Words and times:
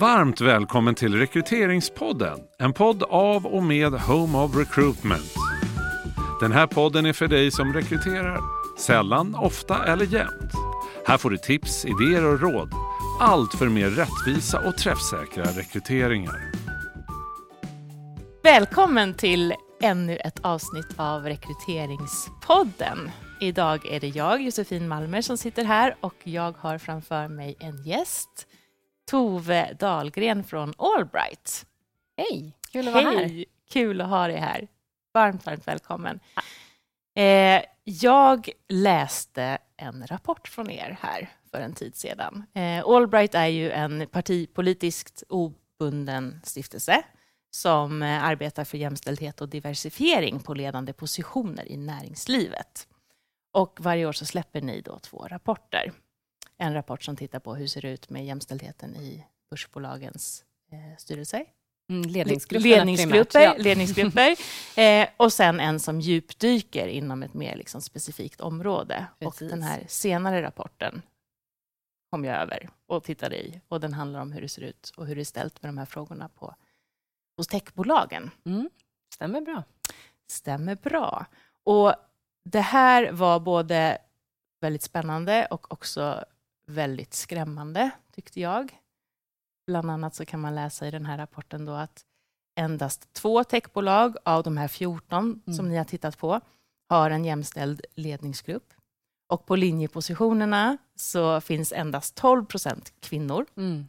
Varmt 0.00 0.40
välkommen 0.40 0.94
till 0.94 1.18
Rekryteringspodden, 1.18 2.38
en 2.58 2.72
podd 2.72 3.02
av 3.02 3.46
och 3.46 3.62
med 3.62 3.92
Home 3.92 4.38
of 4.38 4.56
Recruitment. 4.56 5.34
Den 6.40 6.52
här 6.52 6.66
podden 6.66 7.06
är 7.06 7.12
för 7.12 7.28
dig 7.28 7.50
som 7.50 7.72
rekryterar, 7.72 8.40
sällan, 8.78 9.34
ofta 9.34 9.84
eller 9.84 10.04
jämt. 10.04 10.52
Här 11.06 11.18
får 11.18 11.30
du 11.30 11.36
tips, 11.36 11.84
idéer 11.84 12.24
och 12.24 12.40
råd. 12.40 12.72
Allt 13.20 13.54
för 13.54 13.68
mer 13.68 13.90
rättvisa 13.90 14.60
och 14.68 14.76
träffsäkra 14.76 15.44
rekryteringar. 15.44 16.52
Välkommen 18.42 19.14
till 19.14 19.54
ännu 19.82 20.16
ett 20.16 20.40
avsnitt 20.42 20.88
av 20.96 21.22
Rekryteringspodden. 21.22 23.10
Idag 23.40 23.86
är 23.86 24.00
det 24.00 24.08
jag, 24.08 24.42
Josefin 24.42 24.88
Malmer, 24.88 25.22
som 25.22 25.36
sitter 25.36 25.64
här 25.64 25.96
och 26.00 26.14
jag 26.24 26.54
har 26.58 26.78
framför 26.78 27.28
mig 27.28 27.56
en 27.60 27.82
gäst, 27.82 28.46
Tove 29.10 29.76
Dahlgren 29.78 30.44
från 30.44 30.74
Allbright. 30.78 31.66
Hej, 32.16 32.56
kul 32.72 32.88
att 32.88 32.94
vara 32.94 33.04
här. 33.04 33.16
Hej, 33.16 33.44
kul 33.70 34.00
att 34.00 34.08
ha 34.08 34.26
dig 34.26 34.36
här. 34.36 34.68
Varmt, 35.14 35.46
varmt 35.46 35.68
välkommen. 35.68 36.20
Eh, 37.16 37.62
jag 37.84 38.50
läste 38.68 39.58
en 39.76 40.06
rapport 40.06 40.48
från 40.48 40.70
er 40.70 40.98
här 41.00 41.30
för 41.50 41.60
en 41.60 41.74
tid 41.74 41.96
sedan. 41.96 42.46
Eh, 42.54 42.84
Allbright 42.86 43.34
är 43.34 43.46
ju 43.46 43.70
en 43.70 44.06
partipolitiskt 44.06 45.22
obunden 45.28 46.40
stiftelse 46.44 47.02
som 47.50 48.02
eh, 48.02 48.24
arbetar 48.24 48.64
för 48.64 48.78
jämställdhet 48.78 49.40
och 49.40 49.48
diversifiering 49.48 50.40
på 50.40 50.54
ledande 50.54 50.92
positioner 50.92 51.68
i 51.68 51.76
näringslivet. 51.76 52.88
Och 53.52 53.78
varje 53.80 54.06
år 54.06 54.12
så 54.12 54.26
släpper 54.26 54.60
ni 54.60 54.80
då 54.80 54.98
två 54.98 55.26
rapporter. 55.30 55.92
En 56.62 56.74
rapport 56.74 57.02
som 57.02 57.16
tittar 57.16 57.40
på 57.40 57.54
hur 57.54 57.62
det 57.62 57.68
ser 57.68 57.84
ut 57.84 58.10
med 58.10 58.26
jämställdheten 58.26 58.96
i 58.96 59.26
börsbolagens 59.50 60.44
eh, 60.72 60.96
styrelser. 60.98 61.46
Mm, 61.90 62.08
ledningsgrupper. 62.08 62.68
Ledningsgrupper, 62.68 63.40
ja. 63.40 63.54
ledningsgrupper. 63.58 64.36
Eh, 64.76 65.08
och 65.16 65.32
sen 65.32 65.60
en 65.60 65.80
som 65.80 66.00
djupdyker 66.00 66.86
inom 66.86 67.22
ett 67.22 67.34
mer 67.34 67.56
liksom, 67.56 67.80
specifikt 67.80 68.40
område. 68.40 69.06
Precis. 69.18 69.42
Och 69.42 69.48
den 69.48 69.62
här 69.62 69.84
senare 69.88 70.42
rapporten 70.42 71.02
kom 72.10 72.24
jag 72.24 72.36
över 72.36 72.70
och 72.86 73.04
tittade 73.04 73.36
i. 73.36 73.60
Och 73.68 73.80
den 73.80 73.92
handlar 73.92 74.20
om 74.20 74.32
hur 74.32 74.40
det 74.40 74.48
ser 74.48 74.62
ut 74.62 74.92
och 74.96 75.06
hur 75.06 75.14
det 75.14 75.22
är 75.22 75.24
ställt 75.24 75.62
med 75.62 75.68
de 75.68 75.78
här 75.78 75.86
frågorna 75.86 76.28
på, 76.28 76.54
hos 77.36 77.46
techbolagen. 77.46 78.30
Mm, 78.44 78.70
stämmer 79.14 79.40
bra. 79.40 79.64
Stämmer 80.30 80.74
bra. 80.74 81.26
Och 81.64 81.94
det 82.44 82.60
här 82.60 83.12
var 83.12 83.40
både 83.40 83.98
väldigt 84.60 84.82
spännande 84.82 85.46
och 85.50 85.72
också 85.72 86.24
väldigt 86.70 87.14
skrämmande, 87.14 87.90
tyckte 88.14 88.40
jag. 88.40 88.78
Bland 89.66 89.90
annat 89.90 90.14
så 90.14 90.24
kan 90.24 90.40
man 90.40 90.54
läsa 90.54 90.86
i 90.88 90.90
den 90.90 91.06
här 91.06 91.18
rapporten 91.18 91.64
då 91.64 91.72
att 91.72 92.04
endast 92.58 93.12
två 93.12 93.44
techbolag 93.44 94.16
av 94.24 94.42
de 94.42 94.56
här 94.56 94.68
14 94.68 95.42
Mm. 95.46 95.56
som 95.56 95.68
ni 95.68 95.76
har 95.76 95.84
tittat 95.84 96.18
på 96.18 96.40
har 96.88 97.10
en 97.10 97.24
jämställd 97.24 97.80
ledningsgrupp. 97.94 98.72
Och 99.28 99.46
på 99.46 99.56
linjepositionerna 99.56 100.76
så 100.94 101.40
finns 101.40 101.72
endast 101.72 102.14
12 102.14 102.44
procent 102.44 102.92
kvinnor. 103.00 103.46
Mm. 103.56 103.88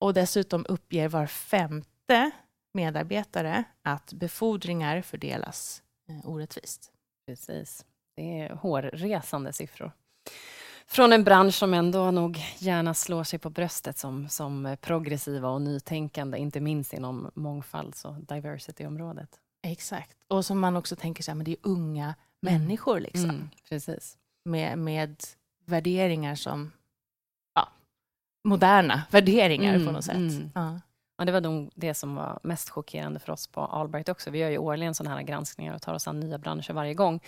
Och 0.00 0.14
dessutom 0.14 0.66
uppger 0.68 1.08
var 1.08 1.26
femte 1.26 2.30
medarbetare 2.74 3.64
att 3.82 4.12
befordringar 4.12 5.02
fördelas 5.02 5.82
eh, 6.08 6.28
orättvist. 6.30 6.92
Precis. 7.26 7.84
Det 8.16 8.40
är 8.40 8.50
hårresande 8.54 9.52
siffror. 9.52 9.92
Från 10.90 11.12
en 11.12 11.24
bransch 11.24 11.54
som 11.54 11.74
ändå 11.74 12.10
nog 12.10 12.38
gärna 12.58 12.94
slår 12.94 13.24
sig 13.24 13.38
på 13.38 13.50
bröstet 13.50 13.98
som, 13.98 14.28
som 14.28 14.76
progressiva 14.80 15.48
och 15.48 15.62
nytänkande, 15.62 16.38
inte 16.38 16.60
minst 16.60 16.92
inom 16.92 17.30
mångfalds 17.34 18.04
och 18.04 18.14
diversity-området. 18.14 19.28
Exakt. 19.62 20.16
Och 20.28 20.44
som 20.44 20.58
man 20.60 20.76
också 20.76 20.96
tänker 20.96 21.22
så 21.22 21.30
här, 21.30 21.36
men 21.36 21.44
det 21.44 21.50
är 21.50 21.56
unga 21.62 22.14
människor 22.40 23.00
liksom. 23.00 23.30
Mm, 23.30 23.48
precis. 23.68 24.16
Med, 24.44 24.78
med 24.78 25.16
värderingar 25.66 26.34
som, 26.34 26.72
ja, 27.54 27.68
moderna 28.44 29.02
värderingar 29.10 29.74
Mm, 29.74 29.86
på 29.86 29.92
något 29.92 30.04
sätt. 30.04 30.14
mm. 30.16 30.50
Ja. 30.54 30.80
Ja, 31.18 31.24
det 31.24 31.32
var 31.32 31.40
nog 31.40 31.70
det 31.74 31.94
som 31.94 32.14
var 32.14 32.38
mest 32.42 32.70
chockerande 32.70 33.18
för 33.20 33.32
oss 33.32 33.46
på 33.46 33.60
Allbright 33.60 34.08
också. 34.08 34.30
Vi 34.30 34.38
gör 34.38 34.50
ju 34.50 34.58
årligen 34.58 34.94
sådana 34.94 35.16
här 35.16 35.22
granskningar 35.22 35.74
och 35.74 35.82
tar 35.82 35.94
oss 35.94 36.08
an 36.08 36.20
nya 36.20 36.38
branscher 36.38 36.72
varje 36.72 36.94
gång. 36.94 37.20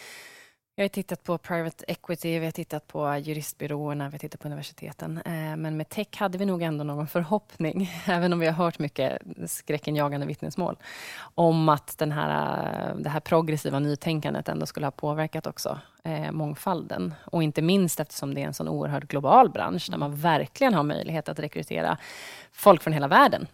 Jag 0.74 0.84
har 0.84 0.88
tittat 0.88 1.24
på 1.24 1.38
private 1.38 1.84
equity, 1.88 2.38
vi 2.38 2.44
har 2.44 2.52
tittat 2.52 2.86
på 2.86 3.16
juristbyråerna, 3.16 4.08
vi 4.08 4.14
har 4.14 4.18
tittat 4.18 4.40
på 4.40 4.48
universiteten. 4.48 5.18
Eh, 5.18 5.56
men 5.56 5.76
med 5.76 5.88
tech 5.88 6.08
hade 6.16 6.38
vi 6.38 6.46
nog 6.46 6.62
ändå 6.62 6.84
någon 6.84 7.06
förhoppning, 7.08 7.90
även 8.06 8.32
om 8.32 8.38
vi 8.38 8.46
har 8.46 8.52
hört 8.52 8.78
mycket 8.78 9.18
skräckenjagande 9.46 10.26
vittnesmål, 10.26 10.76
om 11.34 11.68
att 11.68 11.98
den 11.98 12.12
här, 12.12 12.62
eh, 12.90 12.96
det 12.96 13.08
här 13.08 13.20
progressiva 13.20 13.78
nytänkandet 13.78 14.48
ändå 14.48 14.66
skulle 14.66 14.86
ha 14.86 14.90
påverkat 14.90 15.46
också 15.46 15.78
eh, 16.04 16.32
mångfalden. 16.32 17.14
Och 17.24 17.42
inte 17.42 17.62
minst 17.62 18.00
eftersom 18.00 18.34
det 18.34 18.42
är 18.42 18.46
en 18.46 18.54
sån 18.54 18.68
oerhört 18.68 19.04
global 19.04 19.50
bransch, 19.50 19.88
där 19.90 19.98
man 19.98 20.16
verkligen 20.16 20.74
har 20.74 20.82
möjlighet 20.82 21.28
att 21.28 21.38
rekrytera 21.38 21.98
folk 22.52 22.82
från 22.82 22.92
hela 22.92 23.08
världen. 23.08 23.46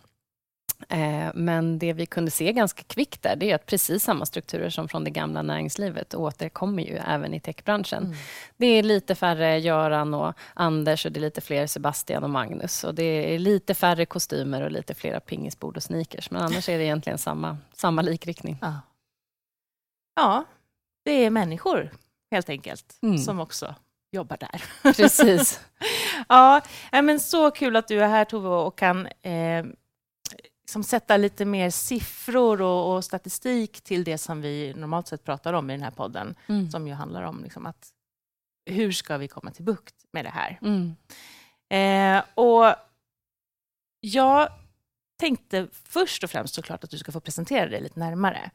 Eh, 0.88 1.30
Men 1.34 1.78
det 1.78 1.92
vi 1.92 2.06
kunde 2.06 2.30
se 2.30 2.52
ganska 2.52 2.82
kvickt 2.82 3.22
där, 3.22 3.36
det 3.36 3.50
är 3.50 3.54
att 3.54 3.66
precis 3.66 4.02
samma 4.04 4.26
strukturer 4.26 4.70
som 4.70 4.88
från 4.88 5.04
det 5.04 5.10
gamla 5.10 5.42
näringslivet 5.42 6.14
återkommer 6.14 6.82
ju 6.82 6.96
även 6.96 7.34
i 7.34 7.40
techbranschen. 7.40 8.04
Mm. 8.04 8.16
Det 8.56 8.66
är 8.66 8.82
lite 8.82 9.14
färre 9.14 9.58
Göran 9.58 10.14
och 10.14 10.34
Anders 10.54 11.06
och 11.06 11.12
det 11.12 11.20
är 11.20 11.22
lite 11.22 11.40
fler 11.40 11.66
Sebastian 11.66 12.24
och 12.24 12.30
Magnus. 12.30 12.84
Och 12.84 12.94
det 12.94 13.34
är 13.34 13.38
lite 13.38 13.74
färre 13.74 14.06
kostymer 14.06 14.62
och 14.62 14.70
lite 14.70 14.94
flera 14.94 15.20
pingisbord 15.20 15.76
och 15.76 15.82
sneakers. 15.82 16.30
Men 16.30 16.42
annars 16.42 16.68
är 16.68 16.78
det 16.78 16.84
egentligen 16.84 17.18
samma, 17.18 17.58
samma 17.72 18.02
likriktning. 18.02 18.58
Ja. 18.60 18.80
ja, 20.16 20.44
det 21.04 21.10
är 21.24 21.30
människor 21.30 21.90
helt 22.30 22.48
enkelt 22.48 22.98
Mm. 23.02 23.18
som 23.18 23.40
också 23.40 23.74
jobbar 24.12 24.36
där. 24.36 24.92
Precis. 24.92 25.60
Ja, 26.28 26.60
men 26.92 27.20
så 27.20 27.50
kul 27.50 27.76
att 27.76 27.88
du 27.88 28.00
är 28.02 28.08
här 28.08 28.24
Tove 28.24 28.48
och 28.48 28.78
kan 28.78 29.06
eh, 29.06 29.64
liksom 30.66 30.82
sätta 30.82 31.16
lite 31.16 31.44
mer 31.44 31.70
siffror 31.70 32.62
och, 32.62 32.94
och 32.94 33.04
statistik 33.04 33.80
till 33.80 34.04
det 34.04 34.18
som 34.18 34.40
vi 34.40 34.74
normalt 34.76 35.08
sett 35.08 35.24
pratar 35.24 35.52
om 35.52 35.70
i 35.70 35.72
den 35.72 35.82
här 35.82 35.90
podden, 35.90 36.34
Mm. 36.48 36.70
som 36.70 36.88
ju 36.88 36.94
handlar 36.94 37.22
om 37.22 37.42
liksom 37.42 37.66
att 37.66 37.92
hur 38.66 38.92
ska 38.92 39.16
vi 39.16 39.28
komma 39.28 39.50
till 39.50 39.64
bukt 39.64 39.94
med 40.12 40.24
det 40.24 40.30
här? 40.30 40.58
Mm. 40.62 40.96
Eh, 41.68 42.24
och 42.34 42.74
jag 44.00 44.48
tänkte 45.18 45.68
först 45.72 46.24
och 46.24 46.30
främst 46.30 46.54
såklart 46.54 46.84
att 46.84 46.90
du 46.90 46.98
ska 46.98 47.12
få 47.12 47.20
presentera 47.20 47.68
dig 47.68 47.80
lite 47.80 47.98
närmare. 48.00 48.50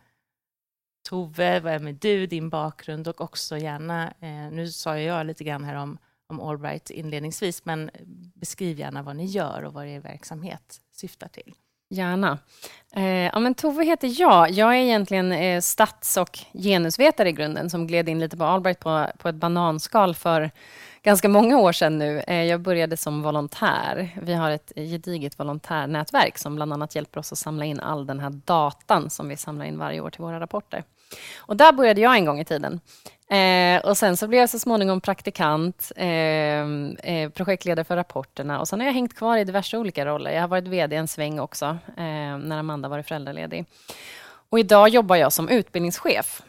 Tove, 1.10 1.60
vem 1.60 1.88
är 1.88 1.94
du, 1.94 2.28
din 2.28 2.50
bakgrund 2.50 3.08
och 3.08 3.22
också 3.22 3.58
gärna, 3.58 4.14
eh, 4.20 4.52
nu 4.52 4.72
sa 4.72 5.00
jag 5.00 5.26
lite 5.26 5.44
grann 5.44 5.64
här 5.64 5.76
om, 5.76 5.98
om 6.28 6.40
Allbright 6.40 6.90
inledningsvis, 6.90 7.66
men 7.66 7.92
beskriv 8.36 8.80
gärna 8.80 9.04
vad 9.04 9.16
ni 9.16 9.26
gör 9.26 9.64
och 9.64 9.74
vad 9.74 9.88
er 9.88 10.00
verksamhet 10.00 10.82
syftar 10.92 11.28
till. 11.28 11.54
Gärna. 11.92 12.38
Eh, 12.96 13.04
ja, 13.06 13.40
men 13.40 13.56
Tove 13.56 13.86
heter 13.86 14.22
jag. 14.22 14.52
Jag 14.52 14.70
är 14.70 14.80
egentligen 14.80 15.32
eh, 15.32 15.62
stats 15.62 16.18
och 16.18 16.40
genusvetare 16.54 17.30
i 17.30 17.32
grunden 17.32 17.70
som 17.70 17.88
gled 17.88 18.10
in 18.10 18.20
lite 18.20 18.38
på 18.38 18.44
Albright 18.44 18.80
på, 18.80 19.08
på 19.18 19.30
ett 19.30 19.36
bananskal 19.36 20.16
för 20.16 20.52
ganska 21.04 21.30
många 21.30 21.58
år 21.58 21.72
sedan 21.72 21.98
nu. 21.98 22.20
Eh, 22.28 22.44
jag 22.44 22.62
började 22.62 22.98
som 22.98 23.22
volontär. 23.22 24.10
Vi 24.22 24.34
har 24.34 24.52
ett 24.52 24.72
gediget 24.76 25.40
volontärnätverk 25.40 26.38
som 26.38 26.56
bland 26.56 26.74
annat 26.74 26.96
hjälper 26.96 27.20
oss 27.20 27.32
att 27.32 27.38
samla 27.38 27.66
in 27.66 27.80
all 27.80 28.06
den 28.06 28.20
här 28.20 28.30
datan 28.30 29.10
som 29.10 29.28
vi 29.28 29.38
samlar 29.38 29.66
in 29.66 29.78
varje 29.78 30.02
år 30.02 30.10
till 30.10 30.22
våra 30.22 30.40
rapporter. 30.40 30.84
Och 31.38 31.58
där 31.58 31.72
började 31.72 32.02
jag 32.02 32.16
en 32.16 32.26
gång 32.26 32.40
i 32.40 32.46
tiden. 32.46 32.80
Eh, 33.32 33.82
och 33.86 33.98
sen 33.98 34.18
så 34.18 34.28
blev 34.28 34.40
jag 34.40 34.50
så 34.50 34.60
småningom 34.60 35.02
praktikant, 35.02 35.92
eh, 35.96 36.08
eh, 36.08 37.30
projektledare 37.30 37.84
för 37.84 37.96
rapporterna 37.96 38.60
och 38.60 38.68
sen 38.68 38.80
har 38.80 38.88
jag 38.88 38.94
hängt 38.94 39.16
kvar 39.16 39.38
i 39.38 39.44
diverse 39.44 39.78
olika 39.78 40.06
roller. 40.06 40.32
Jag 40.32 40.42
har 40.42 40.48
varit 40.48 40.68
VD 40.68 40.96
en 40.96 41.08
sväng 41.08 41.40
också, 41.40 41.66
eh, 41.98 42.38
när 42.38 42.58
Amanda 42.58 42.90
varit 42.90 43.08
föräldraledig. 43.08 43.66
Och 44.50 44.60
idag 44.60 44.90
jobbar 44.90 45.16
jag 45.16 45.34
som 45.34 45.50
utbildningschef. 45.50 46.42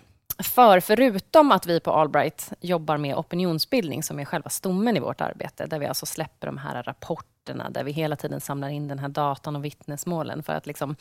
För 0.42 0.80
förutom 0.80 1.52
att 1.52 1.66
vi 1.66 1.80
på 1.80 1.92
Allbright 1.92 2.52
jobbar 2.60 2.96
med 2.96 3.16
opinionsbildning, 3.16 4.02
som 4.02 4.20
är 4.20 4.24
själva 4.24 4.50
stommen 4.50 4.96
i 4.96 5.00
vårt 5.00 5.20
arbete, 5.20 5.66
där 5.66 5.78
vi 5.78 5.86
alltså 5.86 6.06
släpper 6.06 6.46
de 6.46 6.58
här 6.58 6.82
rapporterna, 6.82 7.70
där 7.70 7.84
vi 7.84 7.92
hela 7.92 8.16
tiden 8.16 8.40
samlar 8.40 8.68
in 8.68 8.88
den 8.88 8.98
här 8.98 9.08
datan 9.08 9.56
och 9.56 9.64
vittnesmålen 9.64 10.42
för 10.42 10.52
att 10.52 10.66
liksom 10.66 10.96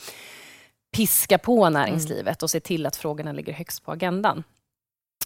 piska 0.95 1.37
på 1.37 1.69
näringslivet 1.69 2.43
och 2.43 2.49
se 2.49 2.59
till 2.59 2.85
att 2.85 2.95
frågorna 2.95 3.31
ligger 3.31 3.53
högst 3.53 3.85
på 3.85 3.91
agendan. 3.91 4.43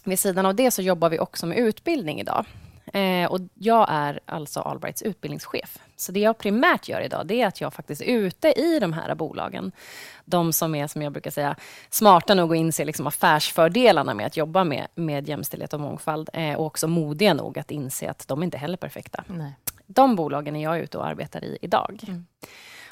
Vid 0.06 0.18
sidan 0.18 0.46
av 0.46 0.54
det 0.54 0.70
så 0.70 0.82
jobbar 0.82 1.10
vi 1.10 1.18
också 1.18 1.46
med 1.46 1.58
utbildning 1.58 2.20
idag. 2.20 2.44
Eh, 2.92 3.26
och 3.30 3.40
jag 3.54 3.86
är 3.88 4.20
alltså 4.26 4.60
Allbrights 4.60 5.02
utbildningschef. 5.02 5.78
Så 5.96 6.12
det 6.12 6.20
jag 6.20 6.38
primärt 6.38 6.88
gör 6.88 7.00
idag, 7.00 7.26
det 7.26 7.42
är 7.42 7.46
att 7.46 7.60
jag 7.60 7.74
faktiskt 7.74 8.02
är 8.02 8.06
ute 8.06 8.48
i 8.48 8.78
de 8.80 8.92
här 8.92 9.14
bolagen. 9.14 9.72
De 10.24 10.52
som 10.52 10.74
är, 10.74 10.86
som 10.86 11.02
jag 11.02 11.12
brukar 11.12 11.30
säga, 11.30 11.56
smarta 11.90 12.34
nog 12.34 12.52
att 12.52 12.58
inse 12.58 12.84
liksom 12.84 13.06
affärsfördelarna 13.06 14.14
med 14.14 14.26
att 14.26 14.36
jobba 14.36 14.64
med, 14.64 14.86
med 14.94 15.28
jämställdhet 15.28 15.72
och 15.72 15.80
mångfald. 15.80 16.30
Eh, 16.32 16.54
och 16.54 16.66
också 16.66 16.88
modiga 16.88 17.34
nog 17.34 17.58
att 17.58 17.70
inse 17.70 18.10
att 18.10 18.28
de 18.28 18.42
inte 18.42 18.58
heller 18.58 18.74
är 18.74 18.78
perfekta. 18.78 19.24
Nej. 19.26 19.52
De 19.86 20.16
bolagen 20.16 20.56
är 20.56 20.62
jag 20.62 20.78
ute 20.78 20.98
och 20.98 21.06
arbetar 21.06 21.44
i 21.44 21.58
idag. 21.60 22.00
Mm. 22.08 22.26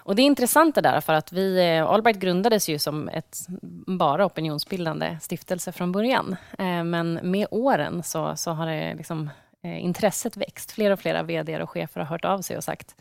Och 0.04 0.16
det 0.16 0.22
är 0.22 0.24
intressant 0.24 0.74
det 0.74 0.80
där, 0.80 1.00
för 1.00 1.12
att 1.12 1.32
vi, 1.32 1.76
eh, 1.76 1.86
Allbright 1.86 2.16
grundades 2.16 2.68
ju 2.68 2.78
som 2.78 3.08
ett 3.08 3.46
bara 3.86 4.26
opinionsbildande 4.26 5.18
stiftelse 5.22 5.72
från 5.72 5.92
början. 5.92 6.36
Eh, 6.58 6.84
men 6.84 7.20
med 7.22 7.46
åren 7.50 8.02
så, 8.02 8.36
så 8.36 8.50
har 8.50 8.66
det 8.66 8.94
liksom, 8.94 9.30
eh, 9.62 9.84
intresset 9.84 10.36
växt. 10.36 10.72
Fler 10.72 10.90
och 10.90 11.00
fler 11.00 11.22
vd 11.22 11.62
och 11.62 11.70
chefer 11.70 12.00
har 12.00 12.06
hört 12.06 12.24
av 12.24 12.40
sig 12.40 12.56
och 12.56 12.64
sagt 12.64 12.94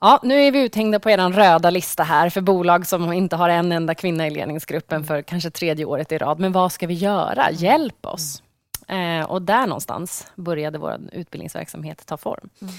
Ja, 0.00 0.20
nu 0.22 0.42
är 0.42 0.50
vi 0.50 0.62
uthängda 0.62 1.00
på 1.00 1.10
er 1.10 1.30
röda 1.30 1.70
lista 1.70 2.02
här 2.02 2.30
för 2.30 2.40
bolag 2.40 2.86
som 2.86 3.12
inte 3.12 3.36
har 3.36 3.48
en 3.48 3.72
enda 3.72 3.94
kvinna 3.94 4.26
i 4.26 4.30
ledningsgruppen 4.30 5.04
för 5.04 5.22
kanske 5.22 5.50
tredje 5.50 5.84
året 5.84 6.12
i 6.12 6.18
rad. 6.18 6.40
Men 6.40 6.52
vad 6.52 6.72
ska 6.72 6.86
vi 6.86 6.94
göra? 6.94 7.50
Hjälp 7.50 8.06
oss! 8.06 8.42
Eh, 8.88 9.30
och 9.30 9.42
där 9.42 9.66
någonstans 9.66 10.26
började 10.34 10.78
vår 10.78 11.00
utbildningsverksamhet 11.12 12.06
ta 12.06 12.16
form. 12.16 12.48
Mm. 12.62 12.74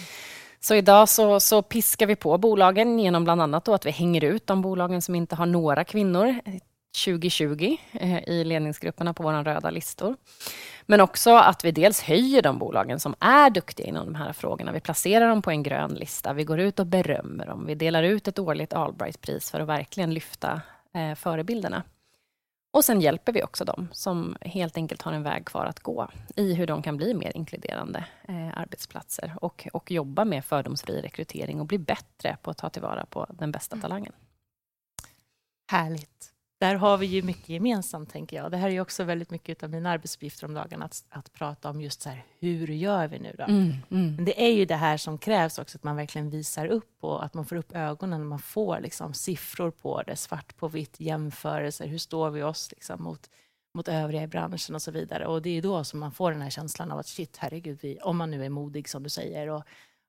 Så 0.60 0.76
idag 0.76 1.10
så, 1.10 1.40
så 1.40 1.62
piskar 1.62 2.06
vi 2.06 2.16
på 2.16 2.38
bolagen 2.38 3.00
genom 3.00 3.24
bland 3.24 3.42
annat 3.42 3.66
då 3.66 3.74
att 3.74 3.86
vi 3.86 3.92
hänger 3.92 4.24
ut 4.24 4.48
de 4.48 4.62
bolagen 4.62 5.02
som 5.02 5.16
inte 5.16 5.36
har 5.36 5.46
några 5.46 5.84
kvinnor 5.84 6.28
eh, 6.28 6.54
2020 7.06 7.78
eh, 7.92 8.30
i 8.30 8.44
ledningsgrupperna 8.44 9.14
på 9.14 9.24
våra 9.24 9.44
röda 9.44 9.70
listor. 9.70 10.16
Men 10.86 11.02
också 11.02 11.36
att 11.36 11.66
vi 11.66 11.72
dels 11.72 12.02
höjer 12.02 12.42
de 12.42 12.60
bolagen 12.60 13.00
som 13.00 13.16
är 13.20 13.50
duktiga 13.50 13.88
inom 13.88 14.06
de 14.06 14.16
här 14.16 14.34
frågorna. 14.34 14.72
Vi 14.72 14.80
placerar 14.80 15.30
dem 15.30 15.42
på 15.42 15.52
en 15.52 15.64
grön 15.64 15.94
lista. 15.94 16.34
Vi 16.34 16.44
går 16.44 16.60
ut 16.60 16.80
och 16.80 16.88
berömmer 16.88 17.46
dem. 17.46 17.66
Vi 17.66 17.76
delar 17.76 18.04
ut 18.04 18.28
ett 18.28 18.40
årligt 18.40 18.74
Allbright-pris 18.74 19.52
för 19.52 19.60
att 19.60 19.68
verkligen 19.68 20.14
lyfta 20.14 20.62
eh, 20.94 21.16
förebilderna. 21.16 21.84
Och 22.72 22.86
sen 22.86 23.02
hjälper 23.02 23.34
vi 23.34 23.44
också 23.44 23.66
dem 23.66 23.88
som 23.92 24.38
helt 24.42 24.78
enkelt 24.78 25.02
har 25.02 25.14
en 25.14 25.24
väg 25.24 25.46
kvar 25.46 25.66
att 25.66 25.80
gå 25.80 26.10
i 26.36 26.54
hur 26.54 26.68
de 26.68 26.82
kan 26.82 26.98
bli 26.98 27.14
mer 27.14 27.38
inkluderande 27.38 28.06
eh, 28.28 28.58
arbetsplatser 28.58 29.34
och, 29.42 29.68
och 29.74 29.92
jobba 29.92 30.26
med 30.26 30.46
fördomsfri 30.46 31.02
rekrytering 31.02 31.60
och 31.60 31.66
bli 31.66 31.78
bättre 31.78 32.38
på 32.42 32.52
att 32.52 32.58
ta 32.58 32.70
tillvara 32.70 33.06
på 33.06 33.28
den 33.30 33.52
bästa 33.52 33.76
mm. 33.76 33.82
talangen. 33.82 34.14
Härligt 35.72 36.37
där 36.60 36.76
har 36.76 36.98
vi 36.98 37.06
ju 37.06 37.22
mycket 37.22 37.50
gemensamt, 37.50 38.10
tänker 38.10 38.38
jag. 38.38 38.52
Det 38.52 38.58
här 38.58 38.70
är 38.70 38.82
också 38.82 39.04
väldigt 39.04 39.30
mycket 39.30 39.64
av 39.64 39.70
mina 39.70 39.90
arbetsuppgifter 39.90 40.46
om 40.46 40.54
dagen, 40.54 40.82
att, 40.82 41.04
att 41.10 41.34
prata 41.34 41.70
om 41.70 41.82
just 41.82 42.02
så 42.02 42.10
här, 42.10 42.24
hur 42.40 42.68
gör 42.68 43.08
vi 43.08 43.20
nu 43.20 43.36
då? 43.38 43.44
Mm, 43.44 43.74
mm. 43.92 44.16
Men 44.16 44.26
det 44.26 44.44
är 44.44 44.54
ju 44.54 44.66
det 44.66 44.76
här 44.76 44.98
som 44.98 45.18
krävs 45.18 45.60
också, 45.60 45.78
att 45.78 45.84
man 45.84 45.96
verkligen 45.96 46.30
visar 46.30 46.68
upp 46.68 46.98
och 47.00 47.26
att 47.26 47.34
man 47.34 47.46
får 47.46 47.56
upp 47.56 47.76
ögonen, 47.76 48.28
man 48.28 48.40
får 48.40 48.80
liksom 48.80 49.14
siffror 49.14 49.72
på 49.72 50.02
det, 50.02 50.16
svart 50.16 50.58
på 50.58 50.68
vitt, 50.68 51.00
jämförelser, 51.00 51.88
hur 51.88 51.98
står 51.98 52.30
vi 52.30 52.44
oss 52.44 52.72
liksom 52.72 53.04
mot, 53.04 53.30
mot 53.74 53.88
övriga 53.88 54.24
i 54.24 54.28
branschen 54.28 54.76
och 54.76 54.82
så 54.82 54.92
vidare. 54.92 55.26
Och 55.26 55.42
det 55.42 55.58
är 55.58 55.62
då 55.62 55.84
som 55.84 56.00
man 56.00 56.12
får 56.12 56.32
den 56.32 56.42
här 56.42 56.50
känslan 56.50 56.92
av 56.92 57.00
att 57.00 57.08
shit, 57.08 57.38
herregud, 57.38 57.80
vi, 57.82 58.00
om 58.02 58.18
man 58.18 58.32
nu 58.32 58.46
är 58.46 58.50
modig 58.50 58.90
som 58.90 59.04
du 59.04 59.10
säger 59.10 59.50
och, 59.50 59.64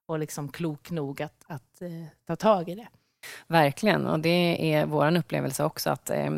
och 0.06 0.18
liksom 0.18 0.48
klok 0.48 0.90
nog 0.90 1.22
att, 1.22 1.44
att 1.46 1.82
eh, 1.82 2.04
ta 2.26 2.36
tag 2.36 2.68
i 2.68 2.74
det. 2.74 2.88
Verkligen, 3.46 4.06
och 4.06 4.20
det 4.20 4.72
är 4.74 4.86
vår 4.86 5.16
upplevelse 5.16 5.64
också 5.64 5.90
att 5.90 6.10
eh, 6.10 6.30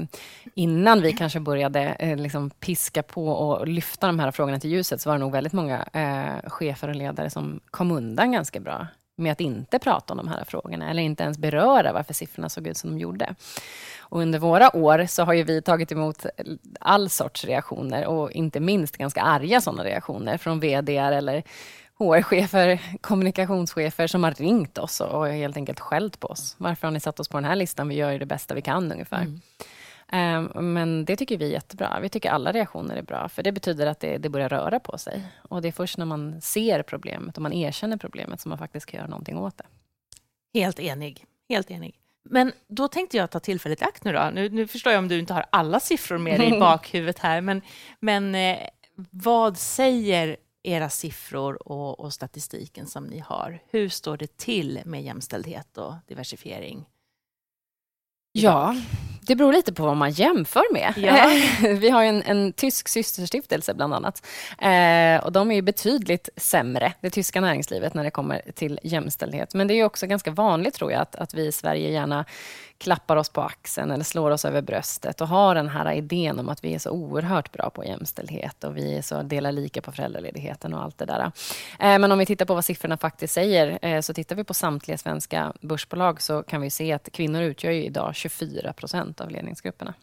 innan 0.54 1.02
vi 1.02 1.12
kanske 1.12 1.40
började 1.40 1.80
eh, 1.80 2.16
liksom 2.16 2.50
piska 2.50 3.02
på 3.02 3.28
och 3.28 3.68
lyfta 3.68 4.06
de 4.06 4.18
här 4.18 4.30
frågorna 4.30 4.60
till 4.60 4.70
ljuset 4.70 5.00
så 5.00 5.10
var 5.10 5.14
det 5.14 5.20
nog 5.20 5.32
väldigt 5.32 5.52
många 5.52 5.88
eh, 5.92 6.50
chefer 6.50 6.88
och 6.88 6.94
ledare 6.94 7.30
som 7.30 7.60
kom 7.70 7.90
undan 7.90 8.32
ganska 8.32 8.60
bra 8.60 8.86
med 9.20 9.32
att 9.32 9.40
inte 9.40 9.78
prata 9.78 10.12
om 10.12 10.16
de 10.16 10.28
här 10.28 10.44
frågorna 10.44 10.90
eller 10.90 11.02
inte 11.02 11.22
ens 11.22 11.38
beröra 11.38 11.92
varför 11.92 12.14
siffrorna 12.14 12.48
såg 12.48 12.66
ut 12.66 12.76
som 12.76 12.90
de 12.90 12.98
gjorde. 12.98 13.34
Och 13.98 14.20
under 14.20 14.38
våra 14.38 14.76
år 14.76 15.06
så 15.06 15.24
har 15.24 15.32
ju 15.32 15.42
vi 15.42 15.62
tagit 15.62 15.92
emot 15.92 16.26
all 16.80 17.10
sorts 17.10 17.44
reaktioner 17.44 18.06
och 18.06 18.32
inte 18.32 18.60
minst 18.60 18.96
ganska 18.96 19.22
arga 19.22 19.60
sådana 19.60 19.84
reaktioner 19.84 20.38
från 20.38 20.60
vd 20.60 20.96
eller 20.96 21.42
HR-chefer, 22.00 22.80
kommunikationschefer 23.00 24.06
som 24.06 24.24
har 24.24 24.30
ringt 24.30 24.78
oss 24.78 25.00
och 25.00 25.28
helt 25.28 25.56
enkelt 25.56 25.80
skällt 25.80 26.20
på 26.20 26.28
oss. 26.28 26.54
Varför 26.58 26.86
har 26.86 26.92
ni 26.92 27.00
satt 27.00 27.20
oss 27.20 27.28
på 27.28 27.36
den 27.36 27.44
här 27.44 27.56
listan? 27.56 27.88
Vi 27.88 27.94
gör 27.94 28.10
ju 28.10 28.18
det 28.18 28.26
bästa 28.26 28.54
vi 28.54 28.62
kan 28.62 28.92
ungefär. 28.92 29.22
Mm. 29.22 29.40
Um, 30.12 30.74
men 30.74 31.04
det 31.04 31.16
tycker 31.16 31.38
vi 31.38 31.46
är 31.46 31.50
jättebra. 31.50 31.98
Vi 32.02 32.08
tycker 32.08 32.30
alla 32.30 32.52
reaktioner 32.52 32.96
är 32.96 33.02
bra, 33.02 33.28
för 33.28 33.42
det 33.42 33.52
betyder 33.52 33.86
att 33.86 34.00
det, 34.00 34.18
det 34.18 34.28
börjar 34.28 34.48
röra 34.48 34.80
på 34.80 34.98
sig. 34.98 35.22
Och 35.48 35.62
det 35.62 35.68
är 35.68 35.72
först 35.72 35.98
när 35.98 36.06
man 36.06 36.40
ser 36.40 36.82
problemet 36.82 37.36
och 37.36 37.42
man 37.42 37.52
erkänner 37.52 37.96
problemet 37.96 38.40
som 38.40 38.48
man 38.48 38.58
faktiskt 38.58 38.86
kan 38.86 38.98
göra 38.98 39.08
någonting 39.08 39.38
åt 39.38 39.58
det. 39.58 39.66
Helt 40.58 40.80
enig. 40.80 41.24
Helt 41.48 41.70
enig. 41.70 41.94
Men 42.24 42.52
då 42.68 42.88
tänkte 42.88 43.16
jag 43.16 43.30
ta 43.30 43.40
tillfället 43.40 43.82
i 43.82 43.84
akt 43.84 44.04
nu 44.04 44.12
då. 44.12 44.30
Nu, 44.34 44.48
nu 44.48 44.66
förstår 44.66 44.92
jag 44.92 44.98
om 44.98 45.08
du 45.08 45.18
inte 45.18 45.34
har 45.34 45.44
alla 45.50 45.80
siffror 45.80 46.18
med 46.18 46.40
dig 46.40 46.56
i 46.56 46.58
bakhuvudet 46.60 47.18
här, 47.18 47.40
men, 47.40 47.62
men 48.00 48.34
eh, 48.34 48.58
vad 49.10 49.58
säger 49.58 50.36
era 50.62 50.88
siffror 50.88 51.68
och, 51.68 52.00
och, 52.00 52.12
statistiken 52.12 52.86
som 52.86 53.04
ni 53.04 53.18
har. 53.18 53.62
Hur 53.70 53.88
står 53.88 54.16
det 54.16 54.36
till 54.36 54.80
med 54.84 55.02
jämställdhet 55.02 55.78
och 55.78 55.94
diversifiering? 56.06 56.84
Ja, 58.32 58.76
det 59.20 59.36
beror 59.36 59.52
lite 59.52 59.72
på 59.72 59.82
vad 59.82 59.96
man 59.96 60.10
jämför 60.10 60.72
med. 60.72 60.94
Ja. 60.96 61.30
Vi 61.68 61.90
har 61.90 62.04
en, 62.04 62.22
en, 62.22 62.52
tysk 62.52 62.88
systerstiftelse 62.88 63.74
bland 63.74 63.94
annat. 63.94 64.26
Eh, 64.58 65.24
och 65.24 65.32
de 65.32 65.50
är 65.50 65.62
betydligt 65.62 66.28
sämre, 66.36 66.92
det 67.00 67.10
tyska 67.10 67.40
näringslivet, 67.40 67.94
när 67.94 68.04
det 68.04 68.10
kommer 68.10 68.42
till 68.54 68.80
jämställdhet. 68.82 69.54
Men 69.54 69.68
det 69.68 69.74
är 69.74 69.84
också 69.84 70.06
ganska 70.06 70.30
vanligt, 70.30 70.74
tror 70.74 70.92
jag, 70.92 71.00
att, 71.00 71.16
att 71.16 71.34
vi 71.34 71.46
i 71.46 71.52
Sverige 71.52 71.90
gärna 71.90 72.24
klappar 72.80 73.16
oss 73.16 73.28
på 73.28 73.40
axeln 73.40 73.90
eller 73.90 74.04
slår 74.04 74.30
oss 74.30 74.44
över 74.44 74.62
bröstet 74.62 75.20
och 75.20 75.28
har 75.28 75.54
den 75.54 75.68
här 75.68 75.92
idén 75.92 76.38
om 76.38 76.48
att 76.48 76.64
vi 76.64 76.74
är 76.74 76.78
så 76.78 76.90
oerhört 76.90 77.52
bra 77.52 77.70
på 77.70 77.84
jämställdhet 77.84 78.64
och 78.64 78.76
vi 78.76 78.96
är 78.96 79.02
så 79.02 79.22
delar 79.22 79.52
lika 79.52 79.82
på 79.82 79.92
föräldraledigheten 79.92 80.74
och 80.74 80.82
allt 80.82 80.98
det 80.98 81.04
där. 81.04 81.32
Eh, 81.80 81.98
men 81.98 82.12
om 82.12 82.18
vi 82.18 82.26
tittar 82.26 82.46
på 82.46 82.54
vad 82.54 82.64
siffrorna 82.64 82.96
faktiskt 82.96 83.34
säger, 83.34 83.78
eh, 83.82 84.00
så 84.00 84.14
tittar 84.14 84.36
vi 84.36 84.44
på 84.44 84.54
samtliga 84.54 84.98
svenska 84.98 85.52
börsbolag 85.60 86.22
så 86.22 86.42
kan 86.42 86.60
vi 86.60 86.70
se 86.70 86.92
att 86.92 87.08
kvinnor 87.12 87.42
utgör 87.42 87.70
idag 87.70 88.14
24 88.14 88.72
procent 88.72 89.20
av 89.20 89.30
ledningsgrupperna. 89.30 89.94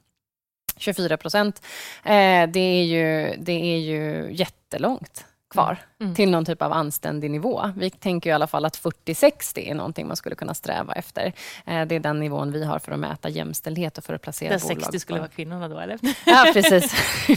24 0.78 1.18
procent, 1.18 1.62
eh, 2.04 2.50
det, 2.50 2.60
är 2.60 2.84
ju, 2.84 3.36
det 3.38 3.76
är 3.76 3.78
ju 3.78 4.30
jättelångt 4.32 5.26
kvar 5.50 5.78
mm. 6.02 6.16
till 6.16 6.32
någon 6.32 6.46
typ 6.46 6.62
av 6.62 6.74
anständig 6.74 7.32
nivå. 7.32 7.72
Vi 7.76 7.90
tänker 7.90 8.30
i 8.30 8.34
alla 8.34 8.48
fall 8.48 8.66
att 8.66 8.78
40-60 8.78 9.70
är 9.70 9.76
någonting 9.76 10.08
man 10.08 10.16
skulle 10.16 10.36
kunna 10.36 10.54
sträva 10.54 10.94
efter. 10.94 11.34
Eh, 11.66 11.86
det 11.86 11.96
är 11.96 12.00
den 12.00 12.20
nivån 12.20 12.52
vi 12.52 12.66
har 12.66 12.80
för 12.80 12.92
att 12.92 13.00
mäta 13.00 13.30
jämställdhet 13.30 13.98
och 13.98 14.04
för 14.04 14.14
att 14.14 14.22
placera 14.22 14.50
där 14.50 14.60
bolag. 14.60 14.78
Där 14.78 14.84
60 14.84 15.00
skulle 15.00 15.20
vara 15.20 15.30
kvinnorna 15.30 15.68
då, 15.68 15.80
eller? 15.80 16.00
Ja, 16.26 16.50
precis. 16.54 16.94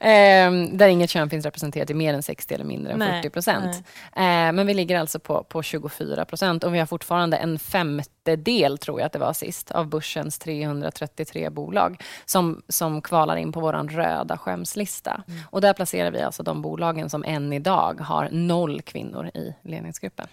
Ehm, 0.00 0.76
där 0.76 0.88
inget 0.88 1.10
kön 1.10 1.30
finns 1.30 1.44
representerat 1.44 1.90
i 1.90 1.94
mer 1.94 2.14
än 2.14 2.22
60 2.22 2.54
eller 2.54 2.64
mindre 2.64 2.92
än 2.92 2.98
nej, 2.98 3.22
40 3.22 3.30
procent. 3.30 3.86
Ehm, 4.16 4.56
men 4.56 4.66
vi 4.66 4.74
ligger 4.74 4.98
alltså 4.98 5.18
på, 5.18 5.42
på 5.42 5.62
24 5.62 6.24
procent 6.24 6.64
och 6.64 6.74
vi 6.74 6.78
har 6.78 6.86
fortfarande 6.86 7.36
en 7.36 7.58
femtedel, 7.58 8.78
tror 8.78 9.00
jag 9.00 9.06
att 9.06 9.12
det 9.12 9.18
var 9.18 9.32
sist, 9.32 9.70
av 9.70 9.86
börsens 9.86 10.38
333 10.38 11.50
bolag 11.50 12.02
som, 12.24 12.62
som 12.68 13.02
kvalar 13.02 13.36
in 13.36 13.52
på 13.52 13.60
vår 13.60 13.72
röda 13.72 14.38
skämslista. 14.38 15.22
Mm. 15.28 15.40
Och 15.50 15.60
där 15.60 15.72
placerar 15.72 16.10
vi 16.10 16.22
alltså 16.22 16.42
de 16.42 16.62
bolagen 16.62 17.10
som 17.10 17.24
än 17.24 17.52
idag 17.56 18.00
har 18.00 18.28
noll 18.32 18.82
kvinnor 18.82 19.30
i 19.34 19.54
ledningsgruppen. 19.62 20.26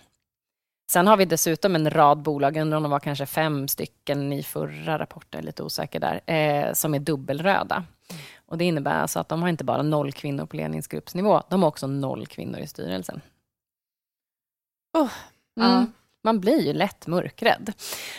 Sen 0.91 1.07
har 1.07 1.17
vi 1.17 1.25
dessutom 1.25 1.75
en 1.75 1.89
rad 1.89 2.17
bolag, 2.17 2.57
undrar 2.57 2.77
om 2.77 2.83
det 2.83 2.89
var 2.89 2.99
kanske 2.99 3.25
fem 3.25 3.67
stycken 3.67 4.33
i 4.33 4.43
förra 4.43 4.99
rapporten, 4.99 5.45
lite 5.45 5.63
osäker 5.63 5.99
där, 5.99 6.31
eh, 6.31 6.73
som 6.73 6.93
är 6.93 6.99
dubbelröda. 6.99 7.83
Och 8.45 8.57
det 8.57 8.65
innebär 8.65 9.01
alltså 9.01 9.19
att 9.19 9.29
de 9.29 9.41
har 9.41 9.49
inte 9.49 9.63
bara 9.63 9.81
noll 9.81 10.11
kvinnor 10.11 10.45
på 10.45 10.55
ledningsgruppsnivå, 10.55 11.41
de 11.49 11.61
har 11.61 11.69
också 11.69 11.87
noll 11.87 12.27
kvinnor 12.27 12.59
i 12.59 12.67
styrelsen. 12.67 13.21
Oh, 14.97 15.11
mm. 15.59 15.93
Man 16.23 16.39
blir 16.39 16.61
ju 16.61 16.73
lätt 16.73 17.07
mörkrädd. 17.07 17.73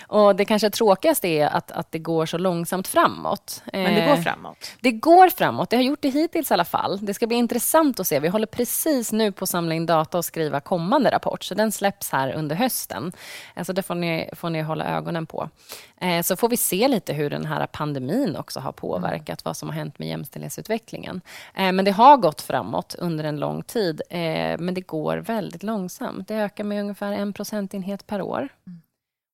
Och 0.06 0.36
det 0.36 0.44
kanske 0.44 0.70
tråkigaste 0.70 1.28
är 1.28 1.46
att, 1.46 1.70
att 1.70 1.92
det 1.92 1.98
går 1.98 2.26
så 2.26 2.38
långsamt 2.38 2.88
framåt. 2.88 3.62
Men 3.72 3.94
det 3.94 4.06
går 4.06 4.16
eh, 4.16 4.20
framåt? 4.20 4.76
Det 4.80 4.92
går 4.92 5.28
framåt. 5.28 5.70
Det 5.70 5.76
har 5.76 5.82
gjort 5.82 6.02
det 6.02 6.08
hittills 6.08 6.50
i 6.50 6.54
alla 6.54 6.64
fall. 6.64 6.98
Det 7.02 7.14
ska 7.14 7.26
bli 7.26 7.36
intressant 7.36 8.00
att 8.00 8.06
se. 8.06 8.20
Vi 8.20 8.28
håller 8.28 8.46
precis 8.46 9.12
nu 9.12 9.32
på 9.32 9.42
att 9.42 9.48
samla 9.48 9.74
in 9.74 9.86
data 9.86 10.18
och 10.18 10.24
skriva 10.24 10.60
kommande 10.60 11.10
rapport, 11.10 11.44
så 11.44 11.54
den 11.54 11.72
släpps 11.72 12.10
här 12.10 12.32
under 12.32 12.56
hösten. 12.56 13.12
Alltså 13.54 13.72
det 13.72 13.82
får 13.82 13.94
ni, 13.94 14.30
får 14.32 14.50
ni 14.50 14.62
hålla 14.62 14.84
ögonen 14.84 15.26
på. 15.26 15.50
Eh, 16.00 16.22
så 16.22 16.36
får 16.36 16.48
vi 16.48 16.56
se 16.56 16.88
lite 16.88 17.12
hur 17.12 17.30
den 17.30 17.46
här 17.46 17.66
pandemin 17.66 18.36
också 18.36 18.60
har 18.60 18.72
påverkat 18.72 19.28
mm. 19.28 19.42
vad 19.44 19.56
som 19.56 19.68
har 19.68 19.76
hänt 19.76 19.98
med 19.98 20.08
jämställdhetsutvecklingen. 20.08 21.20
Eh, 21.54 21.72
men 21.72 21.84
det 21.84 21.90
har 21.90 22.16
gått 22.16 22.40
framåt 22.40 22.94
under 22.98 23.24
en 23.24 23.36
lång 23.40 23.62
tid, 23.62 24.02
men 24.58 24.74
det 24.74 24.80
går 24.80 25.16
väldigt 25.16 25.62
långsamt. 25.62 26.28
Det 26.28 26.34
ökar 26.34 26.64
med 26.64 26.80
ungefär 26.80 27.12
en 27.12 27.32
procentenhet 27.32 27.93
procentenhet 27.94 28.06
per 28.06 28.22
år. 28.22 28.48
Mm. 28.66 28.80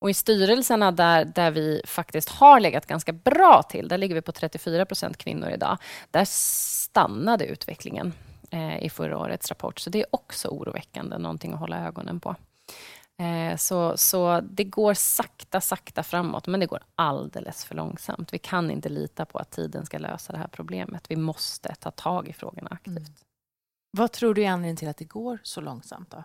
Och 0.00 0.10
i 0.10 0.14
styrelserna 0.14 0.92
där, 0.92 1.24
där 1.24 1.50
vi 1.50 1.82
faktiskt 1.84 2.28
har 2.28 2.60
legat 2.60 2.86
ganska 2.86 3.12
bra 3.12 3.62
till, 3.62 3.88
där 3.88 3.98
ligger 3.98 4.14
vi 4.14 4.22
på 4.22 4.32
34 4.32 4.86
procent 4.86 5.16
kvinnor 5.16 5.50
idag, 5.50 5.78
där 6.10 6.24
stannade 6.24 7.46
utvecklingen 7.46 8.12
eh, 8.50 8.82
i 8.82 8.90
förra 8.90 9.18
årets 9.18 9.48
rapport. 9.48 9.78
Så 9.78 9.90
det 9.90 10.00
är 10.00 10.06
också 10.10 10.48
oroväckande, 10.48 11.18
någonting 11.18 11.52
att 11.52 11.60
hålla 11.60 11.86
ögonen 11.86 12.20
på. 12.20 12.36
Eh, 13.18 13.56
så, 13.56 13.96
så 13.96 14.40
det 14.40 14.64
går 14.64 14.94
sakta, 14.94 15.60
sakta 15.60 16.02
framåt, 16.02 16.46
men 16.46 16.60
det 16.60 16.66
går 16.66 16.80
alldeles 16.96 17.64
för 17.64 17.74
långsamt. 17.74 18.32
Vi 18.32 18.38
kan 18.38 18.70
inte 18.70 18.88
lita 18.88 19.24
på 19.24 19.38
att 19.38 19.50
tiden 19.50 19.86
ska 19.86 19.98
lösa 19.98 20.32
det 20.32 20.38
här 20.38 20.48
problemet. 20.48 21.10
Vi 21.10 21.16
måste 21.16 21.74
ta 21.74 21.90
tag 21.90 22.28
i 22.28 22.32
frågorna 22.32 22.68
aktivt. 22.70 22.96
Mm. 22.96 23.14
Vad 23.98 24.12
tror 24.12 24.34
du 24.34 24.42
är 24.42 24.50
anledningen 24.50 24.76
till 24.76 24.88
att 24.88 24.96
det 24.96 25.08
går 25.08 25.38
så 25.42 25.60
långsamt? 25.60 26.10
då? 26.10 26.24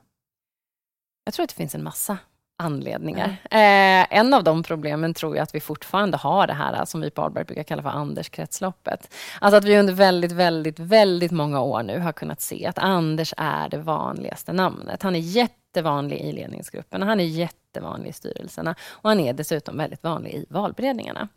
Jag 1.26 1.34
tror 1.34 1.44
att 1.44 1.50
det 1.50 1.56
finns 1.56 1.76
en 1.76 1.84
massa 1.84 2.18
anledningar. 2.58 3.38
Mm. 3.52 4.02
Eh, 4.02 4.18
en 4.20 4.34
av 4.34 4.44
de 4.44 4.64
problemen 4.64 5.14
tror 5.14 5.36
jag 5.36 5.44
att 5.44 5.56
vi 5.56 5.60
fortfarande 5.60 6.18
har 6.18 6.48
det 6.48 6.54
här 6.54 6.86
som 6.86 7.02
vi 7.02 7.10
på 7.10 7.22
Alberg 7.22 7.46
brukar 7.46 7.64
kalla 7.64 7.82
för 7.82 7.90
Anders-kretsloppet. 7.90 9.14
Alltså 9.42 9.58
att 9.58 9.64
vi 9.64 9.80
under 9.80 9.94
väldigt, 9.94 10.32
väldigt, 10.32 10.80
väldigt 10.80 11.32
många 11.32 11.62
år 11.62 11.84
nu 11.84 12.00
har 12.00 12.12
kunnat 12.12 12.42
se 12.42 12.66
att 12.66 12.78
Anders 12.78 13.34
är 13.38 13.70
det 13.70 13.78
vanligaste 13.78 14.54
namnet. 14.54 15.04
Han 15.04 15.16
är 15.16 15.20
jättevanlig 15.20 16.22
i 16.22 16.32
ledningsgruppen 16.32 17.02
han 17.02 17.20
är 17.20 17.24
jättevanlig 17.76 18.10
i 18.10 18.14
styrelserna 18.14 18.76
och 18.90 19.10
han 19.10 19.20
är 19.20 19.34
dessutom 19.34 19.78
väldigt 19.78 20.04
vanlig 20.04 20.34
i 20.34 20.46
valberedningarna. 20.50 21.28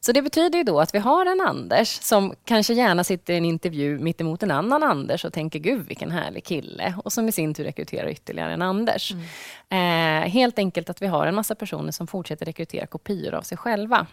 Så 0.00 0.12
det 0.12 0.22
betyder 0.22 0.58
ju 0.58 0.64
då 0.64 0.80
att 0.80 0.94
vi 0.94 0.98
har 0.98 1.26
en 1.26 1.40
Anders 1.40 1.88
som 2.02 2.34
kanske 2.44 2.74
gärna 2.74 3.04
sitter 3.04 3.34
i 3.34 3.36
en 3.36 3.44
intervju 3.44 3.98
mitt 3.98 4.20
emot 4.20 4.42
en 4.42 4.50
annan 4.50 4.82
Anders 4.82 5.24
och 5.24 5.32
tänker 5.32 5.58
gud 5.58 5.86
vilken 5.86 6.10
härlig 6.10 6.44
kille 6.44 6.94
och 7.04 7.12
som 7.12 7.28
i 7.28 7.32
sin 7.32 7.54
tur 7.54 7.64
rekryterar 7.64 8.08
ytterligare 8.08 8.52
en 8.52 8.62
Anders. 8.62 9.12
Mm. 9.12 10.24
Eh, 10.24 10.30
helt 10.30 10.58
enkelt 10.58 10.90
att 10.90 11.02
vi 11.02 11.06
har 11.06 11.26
en 11.26 11.34
massa 11.34 11.54
personer 11.54 11.92
som 11.92 12.06
fortsätter 12.06 12.46
rekrytera 12.46 12.86
kopior 12.86 13.34
av 13.34 13.42
sig 13.42 13.58
själva. 13.58 14.06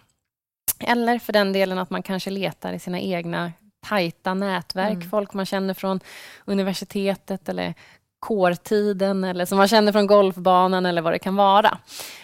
Eller 0.79 1.19
för 1.19 1.33
den 1.33 1.53
delen 1.53 1.77
att 1.77 1.89
man 1.89 2.03
kanske 2.03 2.29
letar 2.29 2.73
i 2.73 2.79
sina 2.79 2.99
egna 2.99 3.51
tajta 3.87 4.33
nätverk, 4.33 4.93
mm. 4.93 5.09
folk 5.09 5.33
man 5.33 5.45
känner 5.45 5.73
från 5.73 5.99
universitetet 6.45 7.49
eller 7.49 7.73
kårtiden 8.23 9.23
eller 9.23 9.45
som 9.45 9.57
man 9.57 9.67
känner 9.67 9.91
från 9.91 10.07
golfbanan 10.07 10.85
eller 10.85 11.01
vad 11.01 11.13
det 11.13 11.19
kan 11.19 11.35
vara. 11.35 11.77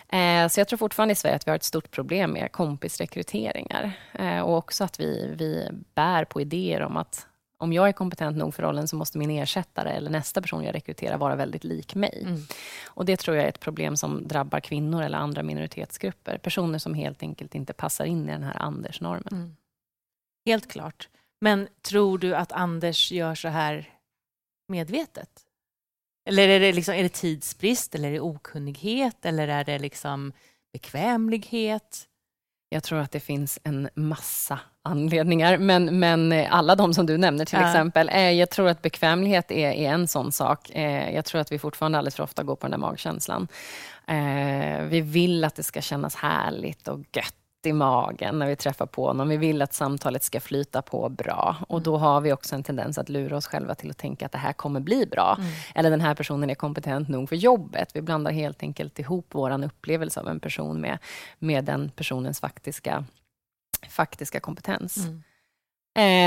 Eh, 0.09 0.47
så 0.47 0.59
jag 0.59 0.67
tror 0.67 0.77
fortfarande 0.77 1.11
i 1.11 1.15
Sverige 1.15 1.35
att 1.35 1.47
vi 1.47 1.51
har 1.51 1.55
ett 1.55 1.63
stort 1.63 1.91
problem 1.91 2.31
med 2.31 2.51
kompisrekryteringar 2.51 3.91
eh, 4.13 4.39
och 4.39 4.57
också 4.57 4.83
att 4.83 4.99
vi, 4.99 5.33
vi 5.37 5.67
bär 5.95 6.25
på 6.25 6.41
idéer 6.41 6.81
om 6.81 6.97
att 6.97 7.27
om 7.57 7.73
jag 7.73 7.87
är 7.87 7.91
kompetent 7.91 8.37
nog 8.37 8.53
för 8.53 8.63
rollen 8.63 8.87
så 8.87 8.95
måste 8.95 9.17
min 9.17 9.29
ersättare 9.29 9.91
eller 9.91 10.09
nästa 10.09 10.41
person 10.41 10.63
jag 10.63 10.75
rekryterar 10.75 11.17
vara 11.17 11.35
väldigt 11.35 11.63
lik 11.63 11.95
mig. 11.95 12.23
Mm. 12.27 12.41
Och 12.87 13.05
Det 13.05 13.17
tror 13.17 13.37
jag 13.37 13.45
är 13.45 13.49
ett 13.49 13.59
problem 13.59 13.97
som 13.97 14.27
drabbar 14.27 14.59
kvinnor 14.59 15.03
eller 15.03 15.17
andra 15.17 15.43
minoritetsgrupper. 15.43 16.37
Personer 16.37 16.79
som 16.79 16.93
helt 16.93 17.23
enkelt 17.23 17.55
inte 17.55 17.73
passar 17.73 18.05
in 18.05 18.29
i 18.29 18.31
den 18.31 18.43
här 18.43 18.57
Anders-normen. 18.61 19.33
Mm. 19.33 19.55
Helt 20.45 20.71
klart. 20.71 21.09
Men 21.41 21.67
tror 21.81 22.17
du 22.17 22.35
att 22.35 22.51
Anders 22.51 23.11
gör 23.11 23.35
så 23.35 23.47
här 23.47 23.89
medvetet? 24.67 25.45
Eller 26.29 26.49
är 26.49 26.59
det, 26.59 26.73
liksom, 26.73 26.93
är 26.93 27.03
det 27.03 27.09
tidsbrist, 27.09 27.95
eller 27.95 28.07
är 28.07 28.11
det 28.11 28.19
okunnighet, 28.19 29.25
eller 29.25 29.47
är 29.47 29.63
det 29.63 29.79
liksom 29.79 30.33
bekvämlighet? 30.73 32.05
Jag 32.69 32.83
tror 32.83 32.99
att 32.99 33.11
det 33.11 33.19
finns 33.19 33.59
en 33.63 33.89
massa 33.95 34.59
anledningar, 34.83 35.57
men, 35.57 35.99
men 35.99 36.31
alla 36.49 36.75
de 36.75 36.93
som 36.93 37.05
du 37.05 37.17
nämner 37.17 37.45
till 37.45 37.59
ja. 37.59 37.67
exempel. 37.67 38.09
Eh, 38.09 38.31
jag 38.31 38.49
tror 38.49 38.67
att 38.67 38.81
bekvämlighet 38.81 39.51
är, 39.51 39.71
är, 39.71 39.89
en 39.89 40.07
sån 40.07 40.31
sak. 40.31 40.69
Eh, 40.69 41.15
jag 41.15 41.25
tror 41.25 41.41
att 41.41 41.51
vi 41.51 41.59
fortfarande 41.59 41.97
alldeles 41.97 42.15
för 42.15 42.23
ofta 42.23 42.43
går 42.43 42.55
på 42.55 42.67
den 42.67 42.71
där 42.71 42.87
magkänslan. 42.87 43.47
Eh, 44.07 44.83
vi 44.83 45.01
vill 45.01 45.43
att 45.43 45.55
det 45.55 45.63
ska 45.63 45.81
kännas 45.81 46.15
härligt 46.15 46.87
och 46.87 46.99
gött 46.99 47.35
i 47.65 47.73
magen 47.73 48.39
när 48.39 48.47
vi 48.47 48.55
träffar 48.55 48.85
på 48.85 49.07
honom. 49.07 49.29
Vi 49.29 49.37
vill 49.37 49.61
att 49.61 49.73
samtalet 49.73 50.23
ska 50.23 50.39
flyta 50.39 50.81
på 50.81 51.09
bra. 51.09 51.55
Och 51.67 51.77
mm. 51.77 51.83
då 51.83 51.97
har 51.97 52.21
vi 52.21 52.33
också 52.33 52.55
en 52.55 52.63
tendens 52.63 52.97
att 52.97 53.09
lura 53.09 53.37
oss 53.37 53.47
själva 53.47 53.75
till 53.75 53.91
att 53.91 53.97
tänka 53.97 54.25
att 54.25 54.31
det 54.31 54.37
här 54.37 54.53
kommer 54.53 54.79
bli 54.79 55.05
bra. 55.05 55.35
Mm. 55.39 55.51
Eller 55.75 55.89
den 55.89 56.01
här 56.01 56.15
personen 56.15 56.49
är 56.49 56.55
kompetent 56.55 57.09
nog 57.09 57.29
för 57.29 57.35
jobbet. 57.35 57.89
Vi 57.93 58.01
blandar 58.01 58.31
helt 58.31 58.63
enkelt 58.63 58.99
ihop 58.99 59.27
vår 59.31 59.63
upplevelse 59.63 60.19
av 60.19 60.27
en 60.27 60.39
person 60.39 60.81
med, 60.81 60.97
med 61.39 61.65
den 61.65 61.89
personens 61.95 62.39
faktiska, 62.39 63.05
faktiska 63.89 64.39
kompetens. 64.39 64.97
Mm. 64.97 65.23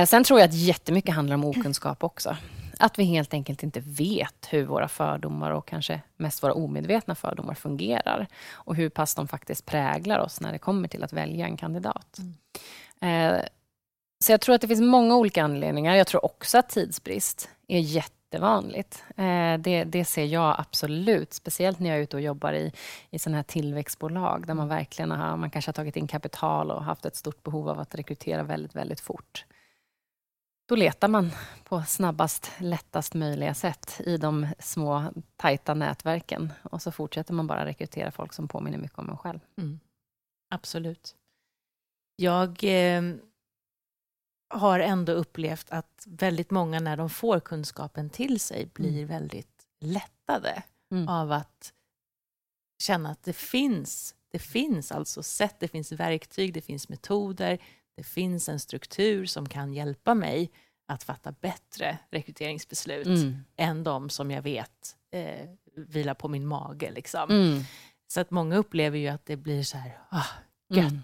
Eh, 0.02 0.06
sen 0.06 0.24
tror 0.24 0.40
jag 0.40 0.48
att 0.48 0.54
jättemycket 0.54 1.14
handlar 1.14 1.34
om 1.34 1.44
okunskap 1.44 2.04
också. 2.04 2.36
Att 2.82 2.98
vi 2.98 3.04
helt 3.04 3.34
enkelt 3.34 3.62
inte 3.62 3.80
vet 3.80 4.46
hur 4.50 4.64
våra 4.64 4.88
fördomar 4.88 5.50
och 5.50 5.66
kanske 5.68 6.00
mest 6.16 6.42
våra 6.42 6.54
omedvetna 6.54 7.14
fördomar 7.14 7.54
fungerar 7.54 8.26
och 8.52 8.76
hur 8.76 8.88
pass 8.88 9.14
de 9.14 9.28
faktiskt 9.28 9.66
präglar 9.66 10.18
oss 10.18 10.40
när 10.40 10.52
det 10.52 10.58
kommer 10.58 10.88
till 10.88 11.04
att 11.04 11.12
välja 11.12 11.46
en 11.46 11.56
kandidat. 11.56 12.18
Mm. 12.18 13.34
Eh, 13.34 13.44
så 14.24 14.32
jag 14.32 14.40
tror 14.40 14.54
att 14.54 14.60
det 14.60 14.68
finns 14.68 14.80
många 14.80 15.16
olika 15.16 15.42
anledningar. 15.42 15.94
Jag 15.94 16.06
tror 16.06 16.24
också 16.24 16.58
att 16.58 16.68
tidsbrist 16.68 17.48
är 17.68 17.78
jättevanligt. 17.78 19.04
Eh, 19.16 19.58
det, 19.58 19.84
det 19.84 20.04
ser 20.04 20.24
jag 20.24 20.54
absolut, 20.58 21.32
speciellt 21.32 21.78
när 21.78 21.90
jag 21.90 21.98
är 21.98 22.02
ute 22.02 22.16
och 22.16 22.22
jobbar 22.22 22.52
i, 22.52 22.72
i 23.10 23.18
sådana 23.18 23.36
här 23.36 23.44
tillväxtbolag 23.44 24.46
där 24.46 24.54
man 24.54 24.68
verkligen 24.68 25.10
har, 25.10 25.36
man 25.36 25.50
kanske 25.50 25.68
har 25.68 25.74
tagit 25.74 25.96
in 25.96 26.06
kapital 26.06 26.70
och 26.70 26.84
haft 26.84 27.04
ett 27.04 27.16
stort 27.16 27.42
behov 27.42 27.68
av 27.68 27.80
att 27.80 27.94
rekrytera 27.94 28.42
väldigt, 28.42 28.76
väldigt 28.76 29.00
fort. 29.00 29.44
Då 30.66 30.76
letar 30.76 31.08
man 31.08 31.30
på 31.64 31.82
snabbast, 31.82 32.50
lättast 32.58 33.14
möjliga 33.14 33.54
sätt 33.54 34.00
i 34.06 34.16
de 34.16 34.46
små, 34.58 35.12
tajta 35.36 35.74
nätverken. 35.74 36.52
Och 36.62 36.82
så 36.82 36.92
fortsätter 36.92 37.34
man 37.34 37.46
bara 37.46 37.66
rekrytera 37.66 38.10
folk 38.10 38.32
som 38.32 38.48
påminner 38.48 38.78
mycket 38.78 38.98
om 38.98 39.10
en 39.10 39.16
själv. 39.16 39.40
Mm. 39.58 39.80
Absolut. 40.50 41.16
Jag 42.16 42.64
eh, 42.64 43.02
har 44.48 44.80
ändå 44.80 45.12
upplevt 45.12 45.70
att 45.70 46.06
väldigt 46.06 46.50
många, 46.50 46.80
när 46.80 46.96
de 46.96 47.10
får 47.10 47.40
kunskapen 47.40 48.10
till 48.10 48.40
sig, 48.40 48.66
blir 48.66 48.96
mm. 48.96 49.06
väldigt 49.06 49.66
lättade 49.80 50.62
mm. 50.90 51.08
av 51.08 51.32
att 51.32 51.72
känna 52.82 53.10
att 53.10 53.22
det 53.22 53.32
finns, 53.32 54.14
det 54.28 54.38
finns 54.38 54.92
alltså 54.92 55.22
sätt, 55.22 55.56
det 55.58 55.68
finns 55.68 55.92
verktyg, 55.92 56.54
det 56.54 56.62
finns 56.62 56.88
metoder, 56.88 57.58
det 57.96 58.02
finns 58.02 58.48
en 58.48 58.60
struktur 58.60 59.26
som 59.26 59.48
kan 59.48 59.72
hjälpa 59.72 60.14
mig 60.14 60.50
att 60.88 61.02
fatta 61.02 61.32
bättre 61.32 61.98
rekryteringsbeslut 62.10 63.06
mm. 63.06 63.44
än 63.56 63.84
de 63.84 64.10
som 64.10 64.30
jag 64.30 64.42
vet 64.42 64.96
eh, 65.10 65.48
vilar 65.76 66.14
på 66.14 66.28
min 66.28 66.46
mage. 66.46 66.90
Liksom. 66.90 67.30
Mm. 67.30 67.62
Så 68.12 68.20
att 68.20 68.30
många 68.30 68.56
upplever 68.56 68.98
ju 68.98 69.08
att 69.08 69.26
det 69.26 69.36
blir 69.36 69.62
så 69.62 69.76
här, 69.76 69.98
ah, 70.08 70.26
gött, 70.74 70.90
mm. 70.90 71.02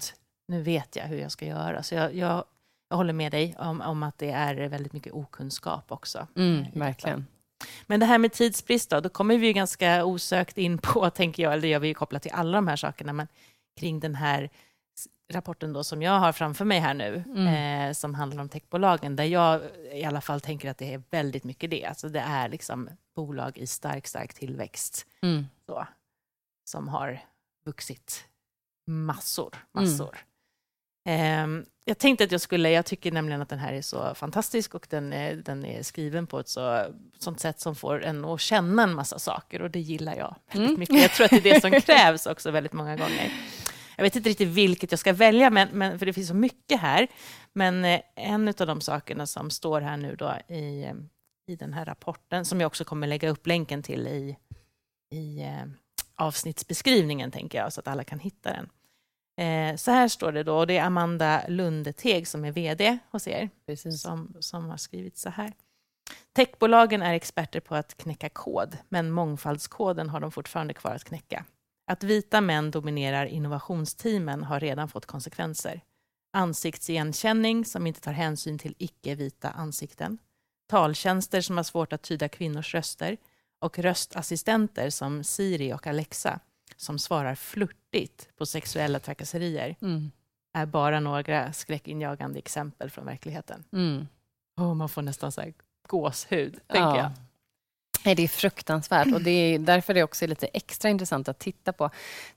nu 0.49 0.63
vet 0.63 0.97
jag 0.97 1.05
hur 1.05 1.19
jag 1.19 1.33
ska 1.33 1.47
göra. 1.47 1.83
Så 1.83 1.95
jag, 1.95 2.15
jag, 2.15 2.45
jag 2.91 2.97
håller 2.97 3.13
med 3.13 3.33
dig 3.33 3.55
om, 3.59 3.81
om, 3.81 4.03
att 4.03 4.19
det 4.19 4.31
är 4.31 4.69
väldigt 4.69 4.93
mycket 4.93 5.13
okunskap 5.13 5.93
också. 5.93 6.27
Mm, 6.37 6.65
verkligen. 6.75 7.27
Men 7.87 8.01
det 8.01 8.07
här 8.07 8.19
med 8.19 8.33
tidsbrist 8.33 8.91
då, 8.91 9.01
då 9.01 9.09
kommer 9.09 9.39
vi 9.39 9.53
ganska 9.53 10.05
osökt 10.05 10.59
in 10.59 10.79
på, 10.79 11.11
tänker 11.15 11.43
jag, 11.43 11.53
eller 11.53 11.63
det 11.63 11.69
gör 11.69 11.79
vi 11.79 11.89
ju 11.89 11.95
kopplat 11.95 12.23
till 12.23 12.33
alla 12.33 12.59
de 12.59 12.69
här 12.69 12.77
sakerna, 12.77 13.13
men 13.13 13.29
kring 13.81 14.01
den 14.01 14.15
här 14.15 14.51
rapporten 15.29 15.73
då 15.73 15.85
som 15.85 16.03
jag 16.03 16.19
har 16.19 16.33
framför 16.33 16.65
mig 16.65 16.79
här 16.79 16.95
nu, 16.95 17.25
mm. 17.27 17.89
eh, 17.89 17.93
som 17.93 18.15
handlar 18.15 18.43
om 18.43 18.49
techbolagen, 18.49 19.17
där 19.17 19.25
jag 19.25 19.61
i 19.93 20.05
alla 20.05 20.21
fall 20.21 20.41
tänker 20.41 20.71
att 20.71 20.79
det 20.79 20.95
är 20.95 21.03
väldigt 21.11 21.45
mycket 21.45 21.71
det. 21.71 21.85
Alltså 21.85 22.09
det 22.09 22.21
är 22.21 22.49
liksom 22.49 22.91
bolag 23.15 23.59
i 23.59 23.67
stark, 23.67 24.07
stark 24.07 24.35
tillväxt 24.35 25.07
mm. 25.23 25.47
så, 25.67 25.87
som 26.65 26.89
har 26.89 27.21
vuxit 27.65 28.25
massor, 28.87 29.55
massor. 29.73 30.19
Mm. 31.05 31.59
Eh, 31.61 31.65
jag 31.85 31.99
tänkte 31.99 32.25
att 32.25 32.33
jag 32.33 32.41
skulle, 32.41 32.71
jag 32.71 32.87
tycker 32.87 33.13
nämligen 33.13 33.43
att 33.43 33.49
den 33.49 33.59
här 33.59 33.73
är 33.73 33.83
så 33.83 34.15
fantastisk 34.15 34.75
och 34.75 34.87
den 34.91 35.13
är, 35.13 35.35
den 35.35 35.65
är 35.65 35.83
skriven 35.83 36.27
på 36.27 36.41
ett 36.41 36.49
så, 36.49 36.85
sånt 37.19 37.41
sätt 37.41 37.61
som 37.61 37.75
får 37.75 38.05
en 38.05 38.25
att 38.25 38.41
känna 38.41 38.83
en 38.83 38.95
massa 38.95 39.19
saker 39.19 39.63
och 39.63 39.71
det 39.71 39.81
gillar 39.81 40.17
jag 40.17 40.35
väldigt 40.53 40.69
mm. 40.69 40.81
mycket. 40.81 41.03
Jag 41.03 41.11
tror 41.11 41.25
att 41.25 41.31
det 41.31 41.51
är 41.51 41.55
det 41.55 41.61
som 41.61 41.71
krävs 41.81 42.27
också 42.27 42.51
väldigt 42.51 42.73
många 42.73 42.97
gånger. 42.97 43.33
Jag 43.99 44.03
vet 44.03 44.17
inte 44.17 44.29
riktigt 44.29 44.49
vilket 44.49 44.93
jag 44.93 44.99
ska 44.99 45.13
välja, 45.13 45.51
men, 45.51 45.69
men, 45.73 45.99
för 45.99 46.07
det 46.07 46.13
finns 46.13 46.29
så 46.29 46.35
mycket 46.35 46.81
här. 46.81 47.09
Men 47.53 47.85
eh, 47.85 48.01
en 48.15 48.49
av 48.49 48.67
de 48.67 48.81
sakerna 48.81 49.27
som 49.27 49.51
står 49.51 49.81
här 49.81 49.97
nu 49.97 50.17
då 50.17 50.35
i, 50.49 50.85
eh, 50.85 50.95
i 51.47 51.57
den 51.57 51.73
här 51.73 51.85
rapporten, 51.85 52.45
som 52.45 52.61
jag 52.61 52.67
också 52.67 52.85
kommer 52.85 53.07
lägga 53.07 53.31
upp 53.31 53.47
länken 53.47 53.83
till 53.83 54.07
i, 54.07 54.37
i 55.15 55.43
eh, 55.43 55.65
avsnittsbeskrivningen, 56.15 57.31
tänker 57.31 57.59
jag, 57.59 57.73
så 57.73 57.81
att 57.81 57.89
alla 57.89 58.05
kan 58.05 58.19
hitta 58.19 58.53
den. 58.53 58.69
Eh, 59.47 59.77
så 59.77 59.91
här 59.91 60.09
står 60.09 60.33
det 60.33 60.43
då, 60.43 60.57
och 60.57 60.67
det 60.67 60.77
är 60.77 60.85
Amanda 60.85 61.43
Lundeteg 61.49 62.29
som 62.29 62.45
är 62.45 62.53
VD 62.53 62.99
hos 63.11 63.29
er, 63.29 63.51
som, 63.97 64.37
som 64.41 64.69
har 64.69 64.77
skrivit 64.77 65.19
så 65.19 65.31
här. 65.31 65.53
Techbolagen 66.37 67.03
är 67.03 67.15
experter 67.15 67.61
på 67.61 67.75
att 67.75 67.97
knäcka 67.97 68.29
kod, 68.29 68.77
men 68.89 69.11
mångfaldskoden 69.11 70.09
har 70.09 70.21
de 70.21 70.33
fortfarande 70.33 70.75
kvar 70.75 70.95
att 70.95 71.05
knäcka. 71.05 71.45
Att 71.89 72.05
vita 72.05 72.41
män 72.41 72.71
dominerar 72.71 73.27
innovationsteamen 73.27 74.45
har 74.45 74.61
redan 74.61 74.89
fått 74.89 75.07
konsekvenser. 75.07 75.81
Ansiktsigenkänning 76.33 77.65
som 77.65 77.87
inte 77.87 78.01
tar 78.01 78.13
hänsyn 78.13 78.59
till 78.59 78.75
icke-vita 78.79 79.51
ansikten. 79.51 80.19
Taltjänster 80.67 81.41
som 81.41 81.57
har 81.57 81.65
svårt 81.65 81.93
att 81.93 82.03
tyda 82.03 82.29
kvinnors 82.29 82.75
röster. 82.75 83.17
Och 83.61 83.79
röstassistenter 83.79 84.91
som 84.91 85.25
Siri 85.25 85.73
och 85.73 85.87
Alexa 85.87 86.41
som 86.77 86.99
svarar 86.99 87.35
flörtigt 87.35 88.29
på 88.37 88.47
sexuella 88.47 88.99
trakasserier 88.99 89.77
mm. 89.81 90.11
är 90.53 90.67
bara 90.67 91.01
några 91.01 91.53
skräckinjagande 91.53 92.39
exempel 92.39 92.91
från 92.91 93.05
verkligheten. 93.05 93.65
Mm. 93.73 94.07
Oh, 94.57 94.75
man 94.75 94.89
får 94.89 95.03
nästan 95.03 95.33
så 95.33 95.41
här 95.41 95.55
gåshud, 95.89 96.53
tänker 96.53 96.81
ja. 96.81 96.97
jag. 96.97 97.11
Nej, 98.05 98.15
det 98.15 98.23
är 98.23 98.29
fruktansvärt 98.29 99.15
och 99.15 99.23
det 99.23 99.31
är 99.31 99.59
därför 99.59 99.95
det 99.95 100.03
också 100.03 100.25
är 100.25 100.29
lite 100.29 100.47
extra 100.47 100.89
intressant 100.89 101.29
att 101.29 101.39
titta 101.39 101.73
på 101.73 101.91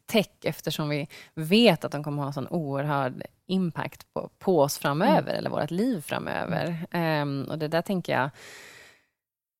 tech 0.05 0.27
eftersom 0.43 0.89
vi 0.89 1.07
vet 1.33 1.85
att 1.85 1.91
de 1.91 2.03
kommer 2.03 2.23
ha 2.23 2.33
sån 2.33 2.47
oerhörd 2.47 3.23
impact 3.47 4.13
på, 4.13 4.29
på 4.39 4.59
oss 4.59 4.77
framöver 4.77 5.21
mm. 5.21 5.35
eller 5.35 5.49
vårt 5.49 5.71
liv 5.71 6.01
framöver. 6.01 6.87
Um, 6.91 7.43
och 7.43 7.57
det 7.57 7.67
där 7.67 7.81
tänker 7.81 8.13
jag 8.13 8.29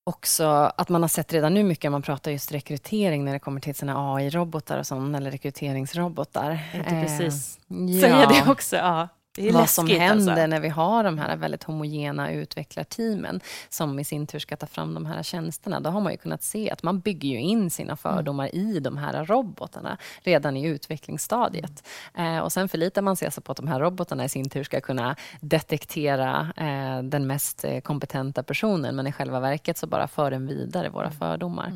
också 0.04 0.46
att 0.78 0.90
man 0.90 1.02
har 1.02 1.10
sett 1.10 1.34
redan 1.34 1.54
nu 1.54 1.64
mycket, 1.64 1.92
man 1.92 2.02
pratar 2.02 2.32
just 2.32 2.52
rekrytering 2.52 3.26
när 3.26 3.34
det 3.34 3.40
kommer 3.40 3.62
till 3.62 3.76
sina 3.76 4.14
AI-robotar 4.14 4.80
och 4.80 4.88
sånt, 4.88 5.16
eller 5.16 5.32
rekryteringsrobotar. 5.32 6.60
Inte 6.74 6.90
precis 6.90 7.60
eh, 7.70 8.02
säga 8.02 8.28
det 8.30 8.52
också. 8.52 8.76
Ja 8.76 9.08
vad 9.52 9.70
som 9.70 9.88
händer 9.88 10.32
alltså. 10.32 10.48
när 10.48 10.60
vi 10.60 10.70
har 10.70 11.04
de 11.04 11.18
här 11.18 11.36
väldigt 11.36 11.64
homogena 11.64 12.32
utvecklarteamen 12.32 13.42
som 13.70 14.00
i 14.00 14.04
sin 14.04 14.28
tur 14.28 14.40
ska 14.40 14.58
ta 14.58 14.66
fram 14.66 14.94
de 14.94 15.06
här 15.06 15.24
tjänsterna. 15.24 15.80
Då 15.80 15.90
har 15.90 16.02
man 16.02 16.12
ju 16.12 16.18
kunnat 16.18 16.44
se 16.44 16.72
att 16.72 16.84
man 16.84 17.00
bygger 17.00 17.30
ju 17.30 17.40
in 17.40 17.70
sina 17.70 17.98
fördomar 17.98 18.50
mm. 18.54 18.68
i 18.68 18.80
de 18.80 18.98
här 18.98 19.26
robotarna 19.26 19.98
redan 20.22 20.58
i 20.58 20.68
utvecklingsstadiet. 20.68 21.84
Mm. 22.14 22.36
Eh, 22.36 22.44
och 22.44 22.52
sen 22.52 22.70
förlitar 22.70 23.02
man 23.02 23.16
sig 23.16 23.26
alltså 23.26 23.42
på 23.42 23.52
att 23.52 23.58
de 23.58 23.68
här 23.68 23.80
robotarna 23.80 24.26
i 24.26 24.30
sin 24.30 24.50
tur 24.50 24.64
ska 24.64 24.82
kunna 24.82 25.16
detektera 25.42 26.54
eh, 26.58 27.04
den 27.04 27.28
mest 27.28 27.64
eh, 27.64 27.80
kompetenta 27.80 28.44
personen 28.44 28.96
men 28.96 29.08
i 29.08 29.12
själva 29.12 29.40
verket 29.40 29.78
så 29.78 29.88
bara 29.88 30.08
för 30.08 30.32
den 30.32 30.48
vidare 30.48 30.90
våra 30.90 31.06
mm. 31.06 31.18
fördomar. 31.18 31.68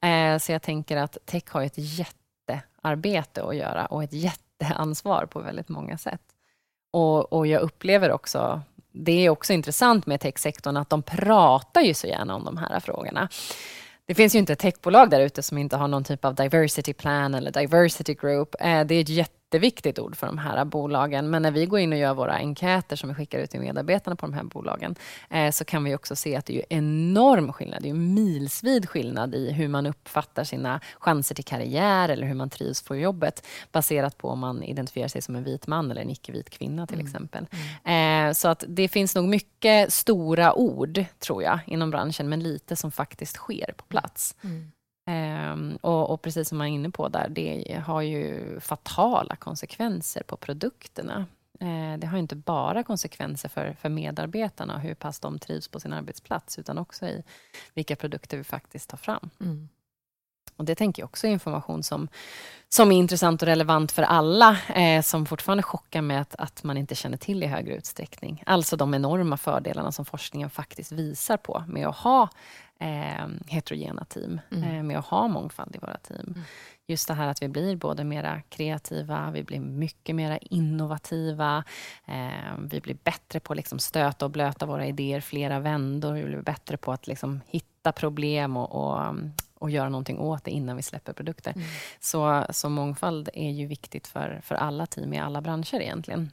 Mm. 0.00 0.34
Eh, 0.34 0.38
så 0.38 0.52
jag 0.52 0.62
tänker 0.62 0.96
att 0.96 1.18
tech 1.24 1.44
har 1.48 1.62
ett 1.62 1.74
jättearbete 1.76 3.42
att 3.42 3.56
göra 3.56 3.86
och 3.86 4.04
ett 4.04 4.12
jätteansvar 4.12 5.26
på 5.26 5.40
väldigt 5.40 5.68
många 5.68 5.98
sätt. 5.98 6.33
Och, 6.94 7.32
och 7.32 7.46
jag 7.46 7.62
upplever 7.62 8.12
också, 8.12 8.62
det 8.92 9.26
är 9.26 9.30
också 9.30 9.52
intressant 9.52 10.06
med 10.06 10.20
techsektorn, 10.20 10.76
att 10.76 10.90
de 10.90 11.02
pratar 11.02 11.80
ju 11.80 11.94
så 11.94 12.06
gärna 12.06 12.34
om 12.34 12.44
de 12.44 12.56
här 12.56 12.80
frågorna. 12.80 13.28
Det 14.06 14.14
finns 14.14 14.34
ju 14.34 14.38
inte 14.38 14.52
ett 14.52 14.58
techbolag 14.58 15.10
där 15.10 15.20
ute 15.20 15.42
som 15.42 15.58
inte 15.58 15.76
har 15.76 15.88
någon 15.88 16.04
typ 16.04 16.24
av 16.24 16.34
diversity 16.34 16.92
plan 16.92 17.34
eller 17.34 17.50
diversity 17.50 18.14
group. 18.14 18.54
Eh, 18.60 18.84
det 18.84 18.94
är 18.94 19.00
ett 19.00 19.08
jätte 19.08 19.43
jätteviktigt 19.54 19.98
ord 19.98 20.16
för 20.16 20.26
de 20.26 20.38
här 20.38 20.64
bolagen. 20.64 21.30
Men 21.30 21.42
när 21.42 21.50
vi 21.50 21.66
går 21.66 21.80
in 21.80 21.92
och 21.92 21.98
gör 21.98 22.14
våra 22.14 22.34
enkäter 22.34 22.96
som 22.96 23.08
vi 23.08 23.14
skickar 23.14 23.38
ut 23.38 23.50
till 23.50 23.60
medarbetarna 23.60 24.16
på 24.16 24.26
de 24.26 24.32
här 24.32 24.42
bolagen 24.42 24.94
eh, 25.30 25.50
så 25.50 25.64
kan 25.64 25.84
vi 25.84 25.94
också 25.94 26.16
se 26.16 26.36
att 26.36 26.46
det 26.46 26.56
är 26.56 26.64
enorm 26.68 27.52
skillnad. 27.52 27.82
Det 27.82 27.90
är 27.90 27.94
milsvid 27.94 28.88
skillnad 28.88 29.34
i 29.34 29.52
hur 29.52 29.68
man 29.68 29.86
uppfattar 29.86 30.44
sina 30.44 30.80
chanser 30.98 31.34
till 31.34 31.44
karriär 31.44 32.08
eller 32.08 32.26
hur 32.26 32.34
man 32.34 32.50
trivs 32.50 32.82
på 32.82 32.96
jobbet 32.96 33.46
baserat 33.72 34.18
på 34.18 34.28
om 34.28 34.38
man 34.38 34.62
identifierar 34.62 35.08
sig 35.08 35.22
som 35.22 35.36
en 35.36 35.44
vit 35.44 35.66
man 35.66 35.90
eller 35.90 36.02
en 36.02 36.10
icke-vit 36.10 36.50
kvinna 36.50 36.86
till 36.86 37.00
mm. 37.00 37.06
exempel. 37.06 37.46
Mm. 37.84 38.28
Eh, 38.28 38.32
så 38.32 38.48
att 38.48 38.64
det 38.68 38.88
finns 38.88 39.14
nog 39.14 39.28
mycket 39.28 39.92
stora 39.92 40.54
ord, 40.54 41.04
tror 41.18 41.42
jag, 41.42 41.58
inom 41.66 41.90
branschen 41.90 42.28
men 42.28 42.40
lite 42.42 42.76
som 42.76 42.90
faktiskt 42.90 43.36
sker 43.36 43.74
på 43.76 43.84
plats. 43.84 44.36
Mm. 44.44 44.72
Um, 45.06 45.76
och, 45.80 46.10
och, 46.10 46.22
precis 46.22 46.48
som 46.48 46.58
man 46.58 46.66
är 46.66 46.70
inne 46.70 46.90
på 46.90 47.08
där, 47.08 47.28
det 47.28 47.82
har 47.86 48.02
ju 48.02 48.60
fatala 48.60 49.36
konsekvenser 49.36 50.22
på 50.22 50.36
produkterna. 50.36 51.26
Uh, 51.62 51.98
det 51.98 52.06
har 52.06 52.18
inte 52.18 52.36
bara 52.36 52.82
konsekvenser 52.82 53.48
för, 53.48 53.72
för 53.72 53.88
medarbetarna 53.88 54.74
och 54.74 54.80
hur 54.80 54.94
pass 54.94 55.20
de 55.20 55.38
trivs 55.38 55.68
på 55.68 55.80
sin 55.80 55.92
arbetsplats, 55.92 56.58
utan 56.58 56.78
också 56.78 57.06
i 57.06 57.22
vilka 57.74 57.96
produkter 57.96 58.36
vi 58.36 58.44
faktiskt 58.44 58.90
tar 58.90 58.98
fram. 58.98 59.30
Mm. 59.40 59.68
Och 60.56 60.64
Det 60.64 60.74
tänker 60.74 61.02
jag 61.02 61.08
också 61.08 61.26
är 61.26 61.30
information 61.30 61.82
som, 61.82 62.08
som 62.68 62.92
är 62.92 62.96
intressant 62.96 63.42
och 63.42 63.48
relevant 63.48 63.92
för 63.92 64.02
alla, 64.02 64.58
eh, 64.74 65.02
som 65.02 65.26
fortfarande 65.26 65.62
chockar 65.62 66.02
med 66.02 66.20
att, 66.20 66.34
att 66.34 66.64
man 66.64 66.76
inte 66.76 66.94
känner 66.94 67.16
till 67.16 67.42
i 67.42 67.46
högre 67.46 67.74
utsträckning. 67.74 68.42
Alltså 68.46 68.76
de 68.76 68.94
enorma 68.94 69.36
fördelarna 69.36 69.92
som 69.92 70.04
forskningen 70.04 70.50
faktiskt 70.50 70.92
visar 70.92 71.36
på 71.36 71.64
med 71.68 71.86
att 71.86 71.96
ha 71.96 72.28
eh, 72.80 73.26
heterogena 73.46 74.04
team, 74.04 74.40
mm. 74.50 74.76
eh, 74.76 74.82
med 74.82 74.98
att 74.98 75.06
ha 75.06 75.28
mångfald 75.28 75.76
i 75.76 75.78
våra 75.78 75.96
team. 75.96 76.26
Mm. 76.26 76.42
Just 76.86 77.08
det 77.08 77.14
här 77.14 77.28
att 77.28 77.42
vi 77.42 77.48
blir 77.48 77.76
både 77.76 78.04
mera 78.04 78.42
kreativa, 78.48 79.30
vi 79.30 79.42
blir 79.42 79.60
mycket 79.60 80.16
mer 80.16 80.38
innovativa, 80.40 81.64
eh, 82.06 82.58
vi 82.58 82.80
blir 82.80 82.96
bättre 83.04 83.40
på 83.40 83.52
att 83.52 83.56
liksom 83.56 83.78
stöta 83.78 84.24
och 84.24 84.30
blöta 84.30 84.66
våra 84.66 84.86
idéer 84.86 85.20
flera 85.20 85.60
vändor, 85.60 86.12
vi 86.12 86.24
blir 86.24 86.42
bättre 86.42 86.76
på 86.76 86.92
att 86.92 87.06
liksom 87.06 87.40
hitta 87.46 87.92
problem 87.92 88.56
och, 88.56 88.72
och, 88.72 89.14
och 89.64 89.70
göra 89.70 89.88
någonting 89.88 90.18
åt 90.18 90.44
det 90.44 90.50
innan 90.50 90.76
vi 90.76 90.82
släpper 90.82 91.12
produkter. 91.12 91.52
Mm. 91.52 91.66
Så, 92.00 92.46
så 92.50 92.68
mångfald 92.68 93.28
är 93.34 93.50
ju 93.50 93.66
viktigt 93.66 94.06
för, 94.06 94.40
för 94.42 94.54
alla 94.54 94.86
team 94.86 95.12
i 95.12 95.18
alla 95.18 95.40
branscher 95.40 95.74
egentligen. 95.74 96.30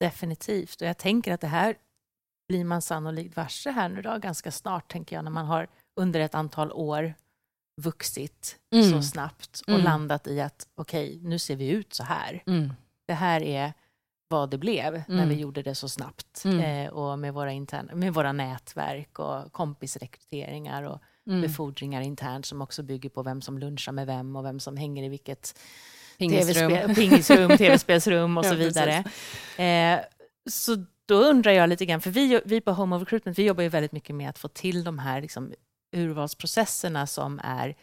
Definitivt, 0.00 0.80
och 0.80 0.86
jag 0.86 0.98
tänker 0.98 1.32
att 1.32 1.40
det 1.40 1.46
här 1.46 1.74
blir 2.48 2.64
man 2.64 2.82
sannolikt 2.82 3.36
varse 3.36 3.70
här 3.70 3.88
nu 3.88 4.02
då, 4.02 4.18
ganska 4.18 4.50
snart, 4.50 4.92
tänker 4.92 5.16
jag, 5.16 5.24
när 5.24 5.30
man 5.30 5.46
har 5.46 5.68
under 5.96 6.20
ett 6.20 6.34
antal 6.34 6.72
år 6.72 7.14
vuxit 7.80 8.58
mm. 8.74 8.90
så 8.90 9.02
snabbt 9.02 9.60
och 9.60 9.68
mm. 9.68 9.84
landat 9.84 10.26
i 10.26 10.40
att 10.40 10.68
okej, 10.74 11.16
okay, 11.16 11.28
nu 11.28 11.38
ser 11.38 11.56
vi 11.56 11.68
ut 11.68 11.94
så 11.94 12.04
här. 12.04 12.42
Mm. 12.46 12.72
Det 13.06 13.14
här 13.14 13.42
är 13.42 13.72
vad 14.28 14.50
det 14.50 14.58
blev 14.58 14.92
när 14.92 15.26
vi 15.26 15.32
mm. 15.32 15.38
gjorde 15.38 15.62
det 15.62 15.74
så 15.74 15.88
snabbt 15.88 16.44
mm. 16.44 16.60
eh, 16.60 16.92
och 16.92 17.18
med 17.18 17.34
våra, 17.34 17.52
interna, 17.52 17.94
med 17.94 18.14
våra 18.14 18.32
nätverk 18.32 19.18
och 19.18 19.52
kompisrekryteringar 19.52 20.82
och 20.82 21.00
mm. 21.28 21.40
befordringar 21.42 22.00
internt 22.00 22.46
som 22.46 22.62
också 22.62 22.82
bygger 22.82 23.10
på 23.10 23.22
vem 23.22 23.42
som 23.42 23.58
lunchar 23.58 23.92
med 23.92 24.06
vem 24.06 24.36
och 24.36 24.44
vem 24.44 24.60
som 24.60 24.76
hänger 24.76 25.04
i 25.04 25.08
vilket 25.08 25.58
pingisrum, 26.18 26.94
pingisrum 26.94 27.48
tv-spelsrum 27.58 28.38
och 28.38 28.46
så 28.46 28.54
vidare. 28.54 29.04
Eh, 29.56 30.00
så 30.50 30.84
då 31.06 31.14
undrar 31.14 31.52
jag 31.52 31.68
lite 31.68 31.86
grann, 31.86 32.00
för 32.00 32.10
vi, 32.10 32.40
vi 32.44 32.60
på 32.60 32.72
Home 32.72 32.96
of 32.96 33.02
Recruitment, 33.02 33.38
vi 33.38 33.44
jobbar 33.44 33.62
ju 33.62 33.68
väldigt 33.68 33.92
mycket 33.92 34.16
med 34.16 34.30
att 34.30 34.38
få 34.38 34.48
till 34.48 34.84
de 34.84 34.98
här 34.98 35.20
liksom, 35.20 35.52
urvalsprocesserna 35.92 37.06
som 37.06 37.40
är 37.44 37.76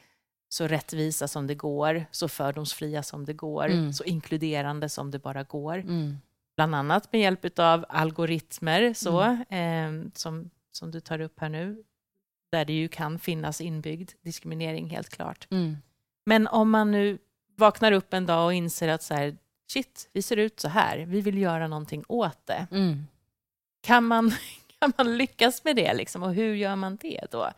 så 0.50 0.68
rättvisa 0.68 1.28
som 1.28 1.48
det 1.48 1.56
går, 1.56 2.06
så 2.12 2.28
fördomsfria 2.28 3.04
som 3.04 3.26
det 3.26 3.34
går, 3.34 3.66
mm. 3.66 3.94
så 3.94 4.04
inkluderande 4.04 4.90
som 4.90 5.12
det 5.12 5.20
bara 5.20 5.44
går. 5.44 5.78
Mm. 5.78 6.18
Bland 6.56 6.76
annat 6.76 7.14
med 7.14 7.22
hjälp 7.22 7.60
av 7.60 7.86
algoritmer 7.90 8.94
så, 8.94 9.22
mm. 9.22 10.06
eh, 10.06 10.12
som, 10.16 10.50
som 10.72 10.92
du 10.92 11.00
tar 11.00 11.22
upp 11.22 11.40
här 11.40 11.50
nu, 11.50 11.84
där 12.52 12.66
det 12.66 12.74
ju 12.74 12.88
kan 12.88 13.20
finnas 13.20 13.62
inbyggd 13.62 14.12
diskriminering 14.22 14.90
helt 14.90 15.10
klart. 15.10 15.48
Mm. 15.52 15.78
Men 16.26 16.48
om 16.48 16.70
man 16.70 16.92
nu 16.92 17.18
vaknar 17.56 17.92
upp 17.92 18.14
en 18.14 18.26
dag 18.26 18.46
och 18.46 18.54
inser 18.54 18.88
att 18.88 19.04
så 19.04 19.14
här, 19.14 19.38
shit, 19.72 20.10
vi 20.14 20.22
ser 20.22 20.38
ut 20.38 20.60
så 20.60 20.68
här, 20.68 20.98
vi 20.98 21.22
vill 21.22 21.38
göra 21.38 21.68
någonting 21.68 22.04
åt 22.08 22.46
det. 22.46 22.68
Mm. 22.72 23.08
Kan, 23.82 24.04
man, 24.04 24.32
kan 24.80 24.94
man 24.98 25.18
lyckas 25.18 25.64
med 25.64 25.76
det 25.76 25.94
liksom? 25.94 26.24
och 26.24 26.34
hur 26.34 26.54
gör 26.56 26.76
man 26.76 26.96
det 27.02 27.26
då? 27.32 27.52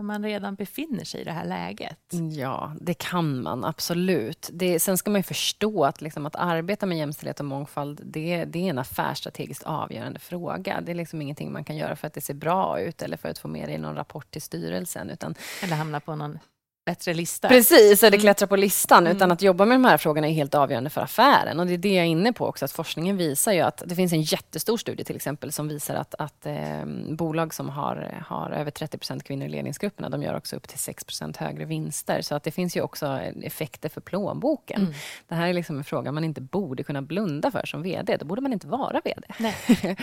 När 0.00 0.04
man 0.04 0.24
redan 0.24 0.54
befinner 0.54 1.04
sig 1.04 1.20
i 1.20 1.24
det 1.24 1.32
här 1.32 1.44
läget? 1.44 1.98
Ja, 2.32 2.74
det 2.80 2.94
kan 2.94 3.42
man 3.42 3.64
absolut. 3.64 4.50
Det, 4.52 4.80
sen 4.80 4.98
ska 4.98 5.10
man 5.10 5.18
ju 5.18 5.22
förstå 5.22 5.84
att, 5.84 6.00
liksom, 6.00 6.26
att 6.26 6.36
arbeta 6.36 6.86
med 6.86 6.98
jämställdhet 6.98 7.40
och 7.40 7.46
mångfald, 7.46 8.00
det, 8.04 8.44
det 8.44 8.58
är 8.58 8.70
en 8.70 8.78
affärsstrategiskt 8.78 9.62
avgörande 9.62 10.18
fråga. 10.18 10.80
Det 10.80 10.92
är 10.92 10.94
liksom 10.94 11.22
ingenting 11.22 11.52
man 11.52 11.64
kan 11.64 11.76
göra 11.76 11.96
för 11.96 12.06
att 12.06 12.14
det 12.14 12.20
ser 12.20 12.34
bra 12.34 12.80
ut 12.80 13.02
eller 13.02 13.16
för 13.16 13.28
att 13.28 13.38
få 13.38 13.48
med 13.48 13.68
det 13.68 13.72
i 13.72 13.78
någon 13.78 13.94
rapport 13.94 14.30
till 14.30 14.42
styrelsen. 14.42 15.10
Utan, 15.10 15.34
eller 15.62 15.76
hamna 15.76 16.00
på 16.00 16.16
någon 16.16 16.38
bättre 16.84 17.14
lista. 17.14 17.48
Precis, 17.48 18.02
eller 18.02 18.16
mm. 18.16 18.20
klättra 18.20 18.46
på 18.46 18.56
listan. 18.56 19.06
Mm. 19.06 19.16
Utan 19.16 19.32
att 19.32 19.42
jobba 19.42 19.64
med 19.64 19.74
de 19.74 19.84
här 19.84 19.96
frågorna 19.96 20.28
är 20.28 20.32
helt 20.32 20.54
avgörande 20.54 20.90
för 20.90 21.00
affären. 21.00 21.60
Och 21.60 21.66
det 21.66 21.74
är 21.74 21.78
det 21.78 21.94
jag 21.94 22.04
är 22.04 22.08
inne 22.08 22.32
på 22.32 22.46
också, 22.46 22.64
att 22.64 22.72
forskningen 22.72 23.16
visar 23.16 23.52
ju 23.52 23.60
att 23.60 23.82
det 23.86 23.94
finns 23.94 24.12
en 24.12 24.22
jättestor 24.22 24.76
studie 24.76 25.04
till 25.04 25.16
exempel 25.16 25.52
som 25.52 25.68
visar 25.68 25.94
att, 25.94 26.14
att 26.18 26.46
eh, 26.46 26.84
bolag 27.08 27.54
som 27.54 27.68
har, 27.68 28.24
har 28.26 28.50
över 28.50 28.70
30% 28.70 29.20
kvinnor 29.22 29.46
i 29.46 29.48
ledningsgrupperna, 29.48 30.08
de 30.08 30.22
gör 30.22 30.36
också 30.36 30.56
upp 30.56 30.68
till 30.68 30.78
6% 30.78 31.38
högre 31.38 31.64
vinster. 31.64 32.22
Så 32.22 32.34
att 32.34 32.42
det 32.42 32.50
finns 32.50 32.76
ju 32.76 32.82
också 32.82 33.20
effekter 33.42 33.88
för 33.88 34.00
plånboken. 34.00 34.80
Mm. 34.80 34.94
Det 35.28 35.34
här 35.34 35.48
är 35.48 35.52
liksom 35.52 35.78
en 35.78 35.84
fråga 35.84 36.12
man 36.12 36.24
inte 36.24 36.40
borde 36.40 36.82
kunna 36.82 37.02
blunda 37.02 37.50
för 37.50 37.66
som 37.66 37.82
VD. 37.82 38.16
Då 38.16 38.24
borde 38.26 38.40
man 38.40 38.52
inte 38.52 38.66
vara 38.66 39.00
VD. 39.04 39.54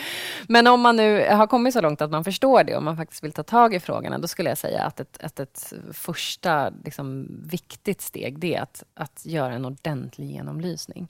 Men 0.47 0.67
om 0.67 0.81
man 0.81 0.95
nu 0.95 1.27
har 1.29 1.47
kommit 1.47 1.73
så 1.73 1.81
långt 1.81 2.01
att 2.01 2.11
man 2.11 2.23
förstår 2.23 2.63
det 2.63 2.75
och 2.75 2.83
man 2.83 2.97
faktiskt 2.97 3.23
vill 3.23 3.31
ta 3.31 3.43
tag 3.43 3.73
i 3.73 3.79
frågorna, 3.79 4.17
då 4.17 4.27
skulle 4.27 4.49
jag 4.49 4.57
säga 4.57 4.83
att 4.83 4.99
ett, 4.99 5.17
att 5.23 5.39
ett 5.39 5.73
första 5.93 6.71
liksom, 6.83 7.27
viktigt 7.43 8.01
steg 8.01 8.39
det 8.39 8.55
är 8.55 8.61
att, 8.61 8.83
att 8.93 9.25
göra 9.25 9.53
en 9.53 9.65
ordentlig 9.65 10.31
genomlysning. 10.31 11.07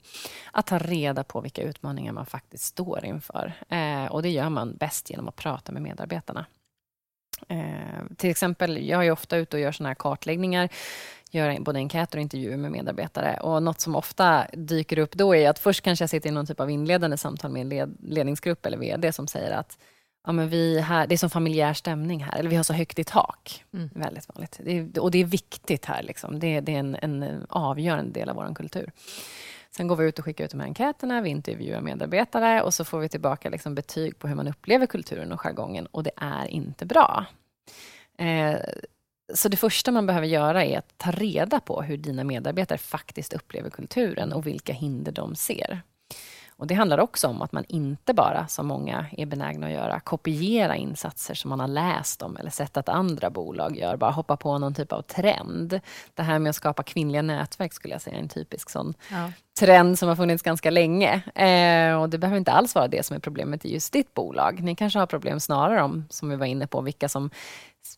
Att 0.52 0.66
ta 0.66 0.78
reda 0.78 1.24
på 1.24 1.40
vilka 1.40 1.62
utmaningar 1.62 2.12
man 2.12 2.26
faktiskt 2.26 2.64
står 2.64 3.04
inför. 3.04 3.52
Eh, 3.68 4.06
och 4.06 4.22
det 4.22 4.30
gör 4.30 4.48
man 4.48 4.76
bäst 4.76 5.10
genom 5.10 5.28
att 5.28 5.36
prata 5.36 5.72
med 5.72 5.82
medarbetarna. 5.82 6.46
Eh, 7.48 8.04
till 8.16 8.30
exempel, 8.30 8.88
jag 8.88 9.06
är 9.06 9.10
ofta 9.10 9.36
ute 9.36 9.56
och 9.56 9.60
gör 9.60 9.72
såna 9.72 9.88
här 9.88 9.94
kartläggningar 9.94 10.68
gör 11.30 11.60
både 11.60 11.78
enkäter 11.78 12.18
och 12.18 12.22
intervjuer 12.22 12.56
med 12.56 12.72
medarbetare. 12.72 13.40
Och 13.40 13.62
något 13.62 13.80
som 13.80 13.96
ofta 13.96 14.46
dyker 14.52 14.98
upp 14.98 15.12
då 15.12 15.34
är 15.34 15.50
att 15.50 15.58
först 15.58 15.80
kanske 15.80 16.02
jag 16.02 16.10
sitter 16.10 16.28
i 16.28 16.32
någon 16.32 16.46
typ 16.46 16.60
av 16.60 16.70
inledande 16.70 17.16
samtal 17.16 17.50
med 17.50 17.60
en 17.60 17.68
led, 17.68 17.96
ledningsgrupp 18.02 18.66
eller 18.66 18.78
VD 18.78 19.12
som 19.12 19.28
säger 19.28 19.50
att 19.50 19.78
ja, 20.26 20.32
men 20.32 20.48
vi 20.48 20.80
här, 20.80 21.06
det 21.06 21.14
är 21.14 21.16
som 21.16 21.30
familjär 21.30 21.74
stämning 21.74 22.24
här, 22.24 22.38
eller 22.38 22.50
vi 22.50 22.56
har 22.56 22.62
så 22.62 22.72
högt 22.72 22.98
i 22.98 23.04
tak. 23.04 23.64
Mm. 23.72 23.90
Väldigt 23.94 24.28
vanligt. 24.28 24.60
Det 24.64 24.78
är, 24.78 24.98
och 24.98 25.10
det 25.10 25.18
är 25.18 25.24
viktigt 25.24 25.84
här. 25.84 26.02
Liksom. 26.02 26.38
Det, 26.38 26.60
det 26.60 26.74
är 26.74 26.78
en, 26.78 26.96
en, 27.02 27.46
avgörande 27.48 28.20
del 28.20 28.28
av 28.28 28.36
vår 28.36 28.54
kultur. 28.54 28.92
Sen 29.70 29.88
går 29.88 29.96
vi 29.96 30.04
ut 30.04 30.18
och 30.18 30.24
skickar 30.24 30.44
ut 30.44 30.50
de 30.50 30.60
här 30.60 30.66
enkäterna, 30.66 31.20
vi 31.20 31.30
intervjuar 31.30 31.80
medarbetare 31.80 32.62
och 32.62 32.74
så 32.74 32.84
får 32.84 32.98
vi 32.98 33.08
tillbaka 33.08 33.50
liksom 33.50 33.74
betyg 33.74 34.18
på 34.18 34.28
hur 34.28 34.34
man 34.34 34.48
upplever 34.48 34.86
kulturen 34.86 35.32
och 35.32 35.40
jargongen 35.40 35.86
och 35.86 36.02
det 36.02 36.10
är 36.16 36.46
inte 36.46 36.86
bra. 36.86 37.26
Eh, 38.18 38.56
så 39.34 39.48
det 39.48 39.56
första 39.56 39.90
man 39.90 40.06
behöver 40.06 40.26
göra 40.26 40.64
är 40.64 40.78
att 40.78 40.98
ta 40.98 41.10
reda 41.10 41.60
på 41.60 41.82
hur 41.82 41.96
dina 41.96 42.24
medarbetare 42.24 42.78
faktiskt 42.78 43.32
upplever 43.32 43.70
kulturen 43.70 44.32
och 44.32 44.46
vilka 44.46 44.72
hinder 44.72 45.12
de 45.12 45.34
ser. 45.34 45.82
Och 46.58 46.66
Det 46.66 46.74
handlar 46.74 46.98
också 46.98 47.28
om 47.28 47.42
att 47.42 47.52
man 47.52 47.64
inte 47.68 48.14
bara, 48.14 48.48
som 48.48 48.66
många 48.66 49.06
är 49.16 49.26
benägna 49.26 49.66
att 49.66 49.72
göra, 49.72 50.00
kopiera 50.00 50.76
insatser 50.76 51.34
som 51.34 51.48
man 51.48 51.60
har 51.60 51.68
läst 51.68 52.22
om 52.22 52.36
eller 52.36 52.50
sett 52.50 52.76
att 52.76 52.88
andra 52.88 53.30
bolag 53.30 53.76
gör, 53.76 53.96
bara 53.96 54.10
hoppa 54.10 54.36
på 54.36 54.58
någon 54.58 54.74
typ 54.74 54.92
av 54.92 55.02
trend. 55.02 55.80
Det 56.14 56.22
här 56.22 56.38
med 56.38 56.50
att 56.50 56.56
skapa 56.56 56.82
kvinnliga 56.82 57.22
nätverk 57.22 57.72
skulle 57.72 57.94
jag 57.94 58.00
säga 58.00 58.16
är 58.16 58.20
en 58.20 58.28
typisk 58.28 58.70
sån 58.70 58.94
ja. 59.10 59.32
trend 59.60 59.98
som 59.98 60.08
har 60.08 60.16
funnits 60.16 60.42
ganska 60.42 60.70
länge. 60.70 61.22
Eh, 61.34 62.00
och 62.00 62.08
Det 62.08 62.18
behöver 62.18 62.38
inte 62.38 62.52
alls 62.52 62.74
vara 62.74 62.88
det 62.88 63.06
som 63.06 63.16
är 63.16 63.20
problemet 63.20 63.64
i 63.64 63.72
just 63.72 63.92
ditt 63.92 64.14
bolag. 64.14 64.62
Ni 64.62 64.74
kanske 64.74 64.98
har 64.98 65.06
problem 65.06 65.40
snarare 65.40 65.82
om, 65.82 66.04
som 66.10 66.28
vi 66.28 66.36
var 66.36 66.46
inne 66.46 66.66
på, 66.66 66.80
vilka 66.80 67.08
som 67.08 67.30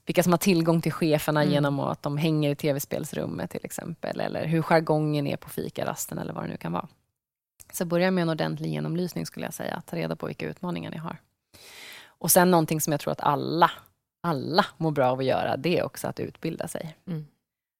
vilka 0.06 0.22
som 0.22 0.32
har 0.32 0.38
tillgång 0.38 0.80
till 0.80 0.92
cheferna 0.92 1.42
mm. 1.42 1.54
genom 1.54 1.80
att 1.80 2.02
de 2.02 2.16
hänger 2.16 2.50
i 2.50 2.54
tv-spelsrummet 2.54 3.50
till 3.50 3.60
exempel, 3.64 4.20
eller 4.20 4.46
hur 4.46 4.62
jargongen 4.62 5.26
är 5.26 5.36
på 5.36 5.48
fikarasten 5.48 6.18
eller 6.18 6.32
vad 6.32 6.44
det 6.44 6.48
nu 6.48 6.56
kan 6.56 6.72
vara. 6.72 6.88
Så 7.72 7.84
börja 7.84 8.10
med 8.10 8.22
en 8.22 8.28
ordentlig 8.28 8.70
genomlysning 8.70 9.26
skulle 9.26 9.46
jag 9.46 9.54
säga, 9.54 9.82
ta 9.86 9.96
reda 9.96 10.16
på 10.16 10.26
vilka 10.26 10.46
utmaningar 10.46 10.90
ni 10.90 10.96
har. 10.96 11.16
Och 12.06 12.30
sen 12.30 12.50
någonting 12.50 12.80
som 12.80 12.90
jag 12.90 13.00
tror 13.00 13.12
att 13.12 13.20
alla, 13.20 13.70
alla 14.22 14.66
mår 14.76 14.90
bra 14.90 15.10
av 15.10 15.18
att 15.18 15.24
göra, 15.24 15.56
det 15.56 15.78
är 15.78 15.84
också 15.84 16.08
att 16.08 16.20
utbilda 16.20 16.68
sig. 16.68 16.96
Mm. 17.06 17.26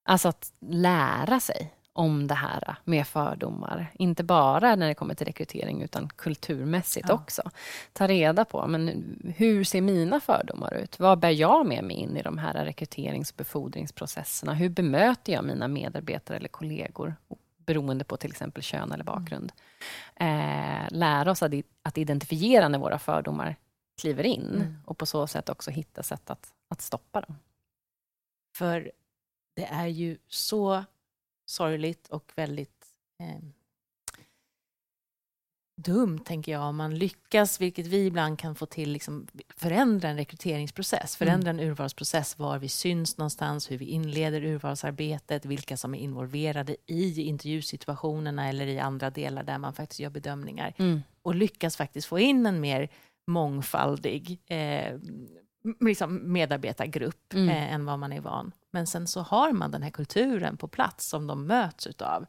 Alltså 0.09 0.29
att 0.29 0.53
lära 0.61 1.40
sig 1.40 1.72
om 1.92 2.26
det 2.26 2.35
här 2.35 2.76
med 2.85 3.07
fördomar. 3.07 3.92
Inte 3.94 4.24
bara 4.24 4.76
när 4.76 4.88
det 4.88 4.94
kommer 4.94 5.14
till 5.14 5.26
rekrytering, 5.26 5.83
utan 5.83 6.09
kulturmässigt 6.09 7.09
ja. 7.09 7.14
också. 7.14 7.50
Ta 7.92 8.09
reda 8.09 8.44
på, 8.44 8.66
men 8.66 9.16
hur 9.37 9.64
ser 9.64 9.81
mina 9.81 10.20
fördomar 10.20 10.74
ut? 10.74 10.98
Vad 10.98 11.18
bär 11.18 11.31
jag 11.31 11.66
med 11.66 11.85
mig 11.85 11.96
in 11.96 12.16
i 12.16 12.22
de 12.22 12.38
här 12.38 12.64
rekryterings 12.64 13.31
och 13.31 13.37
befordringsprocesserna? 13.37 14.55
Hur 14.55 14.68
bemöter 14.68 15.33
jag 15.33 15.44
mina 15.44 15.68
medarbetare 15.68 16.37
eller 16.37 16.48
kollegor? 16.48 17.14
Beroende 17.66 18.05
på 18.05 18.16
till 18.16 18.31
exempel 18.31 18.62
kön 18.62 18.92
eller 18.92 19.05
bakgrund. 19.05 19.53
Eh, 20.16 20.88
lära 20.90 21.31
oss 21.31 21.42
att, 21.42 21.53
att 21.83 21.99
identifiera 21.99 22.68
när 22.68 22.79
våra 22.79 22.99
fördomar 22.99 23.57
kliver 24.01 24.25
in 24.25 24.55
mm. 24.55 24.77
och 24.87 24.99
på 24.99 25.07
så 25.07 25.27
sätt 25.27 25.49
också 25.49 25.70
hitta 25.70 26.03
sätt 26.03 26.31
att, 26.31 26.53
att 26.68 26.81
stoppa 26.81 27.20
dem. 27.20 27.38
För 28.55 28.92
det 29.55 29.64
är 29.64 29.87
ju 29.87 30.18
så 30.29 30.85
sorgligt 31.46 32.09
och 32.09 32.33
väldigt 32.35 32.87
eh, 33.18 33.38
dumt, 35.82 36.18
tänker 36.24 36.52
jag, 36.52 36.62
om 36.62 36.76
man 36.76 36.94
lyckas, 36.94 37.60
vilket 37.60 37.86
vi 37.86 38.06
ibland 38.06 38.38
kan 38.38 38.54
få 38.54 38.66
till, 38.66 38.92
liksom, 38.92 39.26
förändra 39.56 40.08
en 40.08 40.16
rekryteringsprocess, 40.16 41.16
förändra 41.16 41.50
mm. 41.50 41.62
en 41.62 41.70
urvalsprocess, 41.70 42.38
var 42.38 42.58
vi 42.58 42.68
syns 42.68 43.18
någonstans, 43.18 43.70
hur 43.70 43.78
vi 43.78 43.84
inleder 43.84 44.44
urvalsarbetet, 44.44 45.44
vilka 45.44 45.76
som 45.76 45.94
är 45.94 45.98
involverade 45.98 46.76
i 46.86 47.22
intervjusituationerna 47.22 48.48
eller 48.48 48.66
i 48.66 48.78
andra 48.78 49.10
delar 49.10 49.42
där 49.42 49.58
man 49.58 49.72
faktiskt 49.72 50.00
gör 50.00 50.10
bedömningar. 50.10 50.74
Mm. 50.78 51.00
Och 51.22 51.34
lyckas 51.34 51.76
faktiskt 51.76 52.06
få 52.06 52.18
in 52.18 52.46
en 52.46 52.60
mer 52.60 52.88
mångfaldig 53.26 54.40
eh, 54.46 54.98
liksom 55.80 56.32
medarbetargrupp 56.32 57.34
mm. 57.34 57.48
eh, 57.48 57.72
än 57.72 57.84
vad 57.84 57.98
man 57.98 58.12
är 58.12 58.20
van. 58.20 58.52
Men 58.70 58.86
sen 58.86 59.06
så 59.06 59.20
har 59.20 59.52
man 59.52 59.70
den 59.70 59.82
här 59.82 59.90
kulturen 59.90 60.56
på 60.56 60.68
plats 60.68 61.08
som 61.08 61.26
de 61.26 61.46
möts 61.46 61.86
utav. 61.86 62.26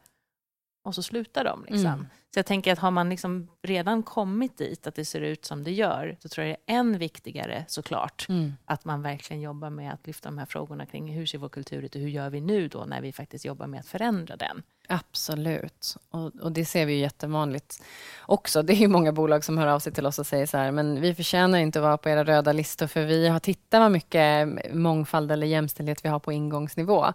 Och 0.84 0.96
så 0.96 1.04
slutar 1.04 1.44
de. 1.44 1.66
Liksom. 1.68 1.86
Mm. 1.86 2.06
Så 2.34 2.40
jag 2.40 2.46
tänker 2.46 2.74
att 2.74 2.80
har 2.80 2.92
man 2.92 3.10
liksom 3.10 3.48
redan 3.62 4.04
kommit 4.04 4.58
dit, 4.58 4.88
att 4.88 4.96
det 4.96 5.06
ser 5.06 5.22
ut 5.22 5.46
som 5.46 5.64
det 5.64 5.72
gör, 5.72 6.18
så 6.20 6.30
tror 6.30 6.48
jag 6.48 6.58
det 6.66 6.74
är 6.74 6.78
än 6.80 6.98
viktigare 6.98 7.66
såklart, 7.68 8.26
mm. 8.30 8.54
att 8.66 8.86
man 8.86 9.02
verkligen 9.02 9.42
jobbar 9.42 9.70
med 9.70 9.94
att 9.94 10.08
lyfta 10.08 10.30
de 10.30 10.38
här 10.38 10.46
frågorna 10.46 10.86
kring 10.86 11.14
hur 11.14 11.26
ser 11.26 11.38
vår 11.38 11.50
kultur 11.50 11.84
ut 11.84 11.96
och 11.96 12.02
hur 12.02 12.10
gör 12.10 12.30
vi 12.30 12.42
nu 12.42 12.68
då 12.68 12.86
när 12.86 13.02
vi 13.02 13.12
faktiskt 13.12 13.46
jobbar 13.46 13.68
med 13.68 13.80
att 13.80 13.88
förändra 13.88 14.36
den. 14.36 14.64
Absolut. 14.92 15.96
Och, 16.10 16.36
och, 16.42 16.52
det 16.52 16.66
ser 16.66 16.86
vi 16.86 16.94
ju 16.94 17.00
jättevanligt 17.00 17.84
också. 18.22 18.62
Det 18.62 18.74
är 18.74 18.78
ju 18.78 18.88
många 18.88 19.12
bolag 19.12 19.44
som 19.44 19.58
hör 19.58 19.68
av 19.68 19.80
sig 19.80 19.94
till 19.94 20.06
oss 20.06 20.20
och 20.20 20.26
säger 20.26 20.46
så 20.46 20.58
här, 20.58 20.72
men 20.72 21.02
vi 21.02 21.16
förtjänar 21.16 21.60
inte 21.60 21.80
att 21.80 21.84
vara 21.84 21.98
på 21.98 22.10
era 22.10 22.24
röda 22.24 22.54
listor, 22.54 22.88
för 22.88 23.06
vi 23.06 23.28
har 23.28 23.40
tittat 23.40 23.80
vad 23.82 23.92
mycket 23.92 24.50
mångfald 24.74 25.32
eller 25.32 25.48
jämställdhet 25.48 26.06
vi 26.06 26.10
har 26.10 26.20
på 26.20 26.32
ingångsnivå. 26.32 27.06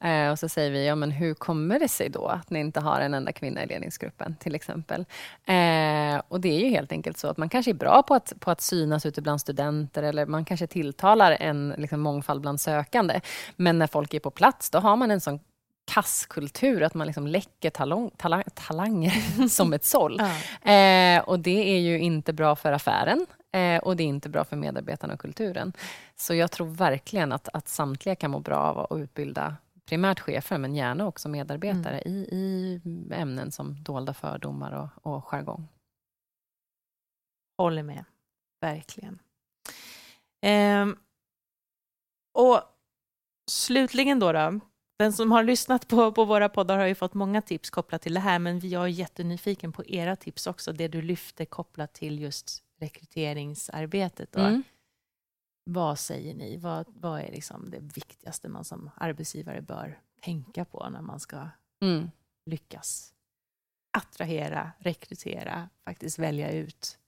Mm. 0.00 0.26
Eh, 0.26 0.32
och 0.32 0.38
så 0.38 0.48
säger 0.48 0.70
vi, 0.70 0.86
ja 0.86 0.94
men 0.94 1.10
hur 1.10 1.34
kommer 1.34 1.78
det 1.78 1.88
sig 1.88 2.08
då 2.08 2.26
att 2.26 2.50
ni 2.50 2.60
inte 2.60 2.80
har 2.80 3.00
en 3.00 3.14
enda 3.14 3.32
kvinna 3.32 3.64
i 3.64 3.66
ledningsgruppen, 3.66 4.36
till 4.36 4.54
exempel? 4.54 5.00
Eh, 5.44 6.22
och 6.28 6.40
det 6.40 6.48
är 6.48 6.60
ju 6.60 6.68
helt 6.68 6.92
enkelt 6.92 7.18
så 7.18 7.28
att 7.28 7.36
man 7.36 7.48
kanske 7.48 7.70
är 7.70 7.74
bra 7.74 8.02
på 8.02 8.14
att, 8.14 8.32
på 8.40 8.50
att 8.50 8.60
synas 8.60 9.06
ute 9.06 9.22
bland 9.22 9.40
studenter, 9.40 10.02
eller 10.02 10.26
man 10.26 10.44
kanske 10.44 10.66
tilltalar 10.66 11.36
en 11.40 11.74
liksom, 11.78 12.00
mångfald 12.00 12.40
bland 12.40 12.60
sökande. 12.60 13.20
Men 13.56 13.78
när 13.78 13.86
folk 13.86 14.14
är 14.14 14.20
på 14.20 14.30
plats, 14.30 14.70
då 14.70 14.78
har 14.78 14.96
man 14.96 15.10
en 15.10 15.20
sån 15.20 15.40
kasskultur, 15.94 16.82
att 16.82 16.94
man 16.94 17.06
liksom 17.06 17.26
läcker 17.26 17.70
talong, 17.70 18.10
talang, 18.16 18.42
talanger 18.54 19.48
som 19.48 19.72
ett 19.72 19.84
såll. 19.84 20.20
Ja. 20.64 20.72
Eh, 20.72 21.22
och 21.22 21.40
det 21.40 21.76
är 21.76 21.78
ju 21.78 21.98
inte 21.98 22.32
bra 22.32 22.56
för 22.56 22.72
affären 22.72 23.26
eh, 23.52 23.78
och 23.82 23.96
det 23.96 24.02
är 24.02 24.06
inte 24.06 24.28
bra 24.28 24.44
för 24.44 24.56
medarbetarna 24.56 25.14
och 25.14 25.20
kulturen. 25.20 25.72
Så 26.16 26.34
jag 26.34 26.50
tror 26.50 26.66
verkligen 26.66 27.32
att, 27.32 27.48
att 27.52 27.68
samtliga 27.68 28.14
kan 28.14 28.30
må 28.30 28.38
bra 28.38 28.56
av 28.56 28.78
att 28.78 28.98
utbilda 28.98 29.56
primärt 29.86 30.20
chefer, 30.20 30.58
men 30.58 30.74
gärna 30.74 31.06
också 31.06 31.28
medarbetare 31.28 31.98
mm. 31.98 32.18
i, 32.18 32.28
i 32.32 32.80
ämnen 33.12 33.52
som 33.52 33.82
dolda 33.82 34.14
fördomar 34.14 34.72
och, 34.72 35.14
och 35.14 35.24
jargong. 35.24 35.68
Håller 37.58 37.82
med, 37.82 38.04
verkligen. 38.60 39.18
Eh, 40.42 40.86
och 42.32 42.60
slutligen 43.50 44.18
då, 44.18 44.32
då 44.32 44.60
den 44.96 45.12
som 45.12 45.32
har 45.32 45.44
lyssnat 45.44 45.88
på, 45.88 46.12
på 46.12 46.24
våra 46.24 46.48
poddar 46.48 46.78
har 46.78 46.86
ju 46.86 46.94
fått 46.94 47.14
många 47.14 47.42
tips 47.42 47.70
kopplat 47.70 48.02
till 48.02 48.14
det 48.14 48.20
här, 48.20 48.38
men 48.38 48.68
jag 48.68 48.84
är 48.84 48.88
jättenyfiken 48.88 49.72
på 49.72 49.84
era 49.86 50.16
tips 50.16 50.46
också, 50.46 50.72
det 50.72 50.88
du 50.88 51.02
lyfter 51.02 51.44
kopplat 51.44 51.92
till 51.92 52.20
just 52.20 52.64
rekryteringsarbetet. 52.80 54.36
Mm. 54.36 54.62
Vad 55.64 55.98
säger 55.98 56.34
ni? 56.34 56.56
Vad, 56.56 56.86
vad 56.88 57.20
är 57.20 57.30
liksom 57.32 57.70
det 57.70 57.80
viktigaste 57.80 58.48
man 58.48 58.64
som 58.64 58.90
arbetsgivare 58.96 59.62
bör 59.62 60.00
tänka 60.20 60.64
på 60.64 60.88
när 60.88 61.02
man 61.02 61.20
ska 61.20 61.48
mm. 61.82 62.10
lyckas 62.46 63.14
attrahera, 63.96 64.72
rekrytera, 64.78 65.68
faktiskt 65.84 66.18
välja 66.18 66.52
ut 66.52 66.98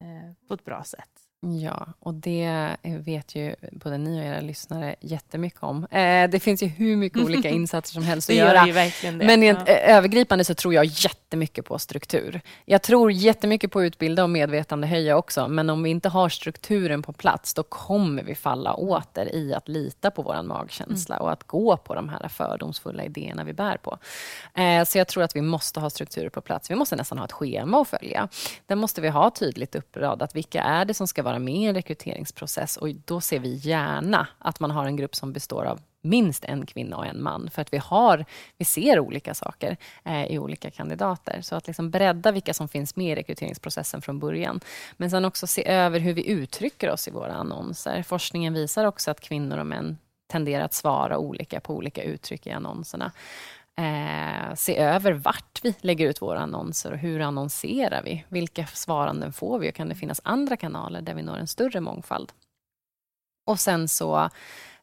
eh, 0.00 0.32
på 0.48 0.54
ett 0.54 0.64
bra 0.64 0.84
sätt? 0.84 1.21
Ja, 1.46 1.86
och 1.98 2.14
det 2.14 2.76
vet 2.82 3.34
ju 3.34 3.54
både 3.72 3.98
ni 3.98 4.20
och 4.20 4.24
era 4.24 4.40
lyssnare 4.40 4.94
jättemycket 5.00 5.62
om. 5.62 5.84
Eh, 5.84 6.30
det 6.30 6.40
finns 6.40 6.62
ju 6.62 6.66
hur 6.66 6.96
mycket 6.96 7.22
olika 7.22 7.48
insatser 7.50 7.92
som 7.92 8.02
helst 8.02 8.30
att 8.30 8.36
göra. 8.36 8.66
Men 9.12 9.42
ja. 9.42 9.66
övergripande 9.66 10.44
så 10.44 10.54
tror 10.54 10.74
jag 10.74 10.84
jättemycket 10.84 11.64
på 11.64 11.78
struktur. 11.78 12.40
Jag 12.64 12.82
tror 12.82 13.12
jättemycket 13.12 13.70
på 13.72 13.84
utbilda 13.84 14.22
och 14.22 14.30
medvetandehöja 14.30 15.16
också, 15.16 15.48
men 15.48 15.70
om 15.70 15.82
vi 15.82 15.90
inte 15.90 16.08
har 16.08 16.28
strukturen 16.28 17.02
på 17.02 17.12
plats, 17.12 17.54
då 17.54 17.62
kommer 17.62 18.22
vi 18.22 18.34
falla 18.34 18.74
åter 18.74 19.34
i 19.34 19.54
att 19.54 19.68
lita 19.68 20.10
på 20.10 20.22
vår 20.22 20.42
magkänsla 20.42 21.16
mm. 21.16 21.24
och 21.24 21.32
att 21.32 21.46
gå 21.46 21.76
på 21.76 21.94
de 21.94 22.08
här 22.08 22.28
fördomsfulla 22.28 23.04
idéerna 23.04 23.44
vi 23.44 23.52
bär 23.52 23.76
på. 23.76 23.98
Eh, 24.54 24.84
så 24.84 24.98
jag 24.98 25.08
tror 25.08 25.22
att 25.22 25.36
vi 25.36 25.42
måste 25.42 25.80
ha 25.80 25.90
strukturer 25.90 26.28
på 26.28 26.40
plats. 26.40 26.70
Vi 26.70 26.74
måste 26.74 26.96
nästan 26.96 27.18
ha 27.18 27.24
ett 27.24 27.32
schema 27.32 27.80
att 27.80 27.88
följa. 27.88 28.28
Där 28.66 28.76
måste 28.76 29.00
vi 29.00 29.08
ha 29.08 29.30
tydligt 29.30 29.74
uppradat. 29.74 30.36
Vilka 30.36 30.62
är 30.62 30.84
det 30.84 30.94
som 30.94 31.06
ska 31.06 31.22
vara 31.22 31.31
vara 31.32 31.38
med 31.38 31.54
i 31.54 31.64
en 31.64 31.74
rekryteringsprocess 31.74 32.76
och 32.76 32.88
då 33.04 33.20
ser 33.20 33.38
vi 33.38 33.54
gärna 33.54 34.26
att 34.38 34.60
man 34.60 34.70
har 34.70 34.86
en 34.86 34.96
grupp 34.96 35.14
som 35.14 35.32
består 35.32 35.64
av 35.64 35.80
minst 36.02 36.44
en 36.44 36.66
kvinna 36.66 36.96
och 36.96 37.06
en 37.06 37.22
man, 37.22 37.50
för 37.50 37.62
att 37.62 37.72
vi, 37.72 37.78
har, 37.78 38.24
vi 38.58 38.64
ser 38.64 38.98
olika 38.98 39.34
saker 39.34 39.76
eh, 40.04 40.24
i 40.26 40.38
olika 40.38 40.70
kandidater. 40.70 41.40
Så 41.42 41.56
att 41.56 41.66
liksom 41.66 41.90
bredda 41.90 42.32
vilka 42.32 42.54
som 42.54 42.68
finns 42.68 42.96
med 42.96 43.12
i 43.12 43.14
rekryteringsprocessen 43.14 44.02
från 44.02 44.18
början. 44.18 44.60
Men 44.96 45.10
sen 45.10 45.24
också 45.24 45.46
se 45.46 45.68
över 45.68 46.00
hur 46.00 46.12
vi 46.12 46.28
uttrycker 46.28 46.90
oss 46.90 47.08
i 47.08 47.10
våra 47.10 47.32
annonser. 47.32 48.02
Forskningen 48.02 48.54
visar 48.54 48.84
också 48.84 49.10
att 49.10 49.20
kvinnor 49.20 49.58
och 49.58 49.66
män 49.66 49.98
tenderar 50.32 50.64
att 50.64 50.74
svara 50.74 51.18
olika 51.18 51.60
på 51.60 51.74
olika 51.76 52.02
uttryck 52.02 52.46
i 52.46 52.50
annonserna 52.50 53.12
eh, 53.78 54.54
se 54.54 54.76
över 54.78 55.12
vart 55.12 55.60
vi 55.62 55.74
lägger 55.80 56.08
ut 56.08 56.22
våra 56.22 56.40
annonser 56.40 56.92
och 56.92 56.98
hur 56.98 57.20
annonserar 57.20 58.02
vi? 58.02 58.24
Vilka 58.28 58.66
svaranden 58.66 59.32
får 59.32 59.58
vi 59.58 59.70
och 59.70 59.74
kan 59.74 59.88
det 59.88 59.94
finnas 59.94 60.20
andra 60.24 60.56
kanaler 60.56 61.02
där 61.02 61.14
vi 61.14 61.22
når 61.22 61.36
en 61.36 61.46
större 61.46 61.80
mångfald? 61.80 62.32
Och 63.46 63.60
sen 63.60 63.88
så 63.88 64.30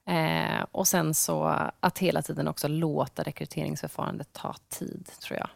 Eh, 0.09 0.65
och 0.71 0.87
sen 0.87 1.13
så 1.13 1.43
att 1.79 1.99
hela 1.99 2.21
tiden 2.21 2.47
också 2.47 2.67
låta 2.67 3.23
rekryteringsförfarandet 3.23 4.33
ta 4.33 4.55
tid, 4.69 5.09
tror 5.21 5.39
jag. 5.39 5.49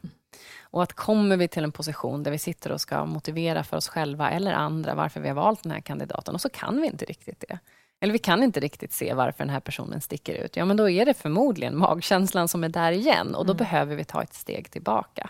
Och 0.62 0.84
att 0.84 0.94
kommer 0.94 1.38
vi 1.38 1.48
till 1.48 1.64
en 1.64 1.72
position 1.72 2.24
där 2.24 2.32
vi 2.32 2.38
sitter 2.38 2.72
och 2.72 2.82
ska 2.82 3.06
motivera 3.06 3.64
för 3.64 3.78
oss 3.78 3.88
själva 3.88 4.32
eller 4.32 4.54
andra 4.54 4.96
varför 4.96 5.20
vi 5.20 5.28
har 5.28 5.36
valt 5.36 5.64
den 5.64 5.72
här 5.72 5.80
kandidaten 5.80 6.36
och 6.36 6.42
så 6.42 6.50
kan 6.50 6.82
vi 6.82 6.88
inte 6.88 7.06
riktigt 7.06 7.44
det 7.48 7.60
eller 8.04 8.14
vi 8.14 8.20
kan 8.20 8.44
inte 8.44 8.60
riktigt 8.60 8.94
se 8.94 9.14
varför 9.14 9.38
den 9.38 9.50
här 9.50 9.60
personen 9.60 10.02
sticker 10.02 10.34
ut, 10.34 10.56
ja 10.56 10.66
men 10.66 10.78
då 10.78 10.90
är 10.90 11.06
det 11.06 11.14
förmodligen 11.14 11.78
magkänslan 11.78 12.48
som 12.48 12.64
är 12.64 12.70
där 12.70 12.92
igen 12.92 13.36
och 13.36 13.46
då 13.46 13.52
mm. 13.52 13.58
behöver 13.58 13.96
vi 13.96 14.04
ta 14.04 14.24
ett 14.24 14.34
steg 14.34 14.72
tillbaka. 14.72 15.30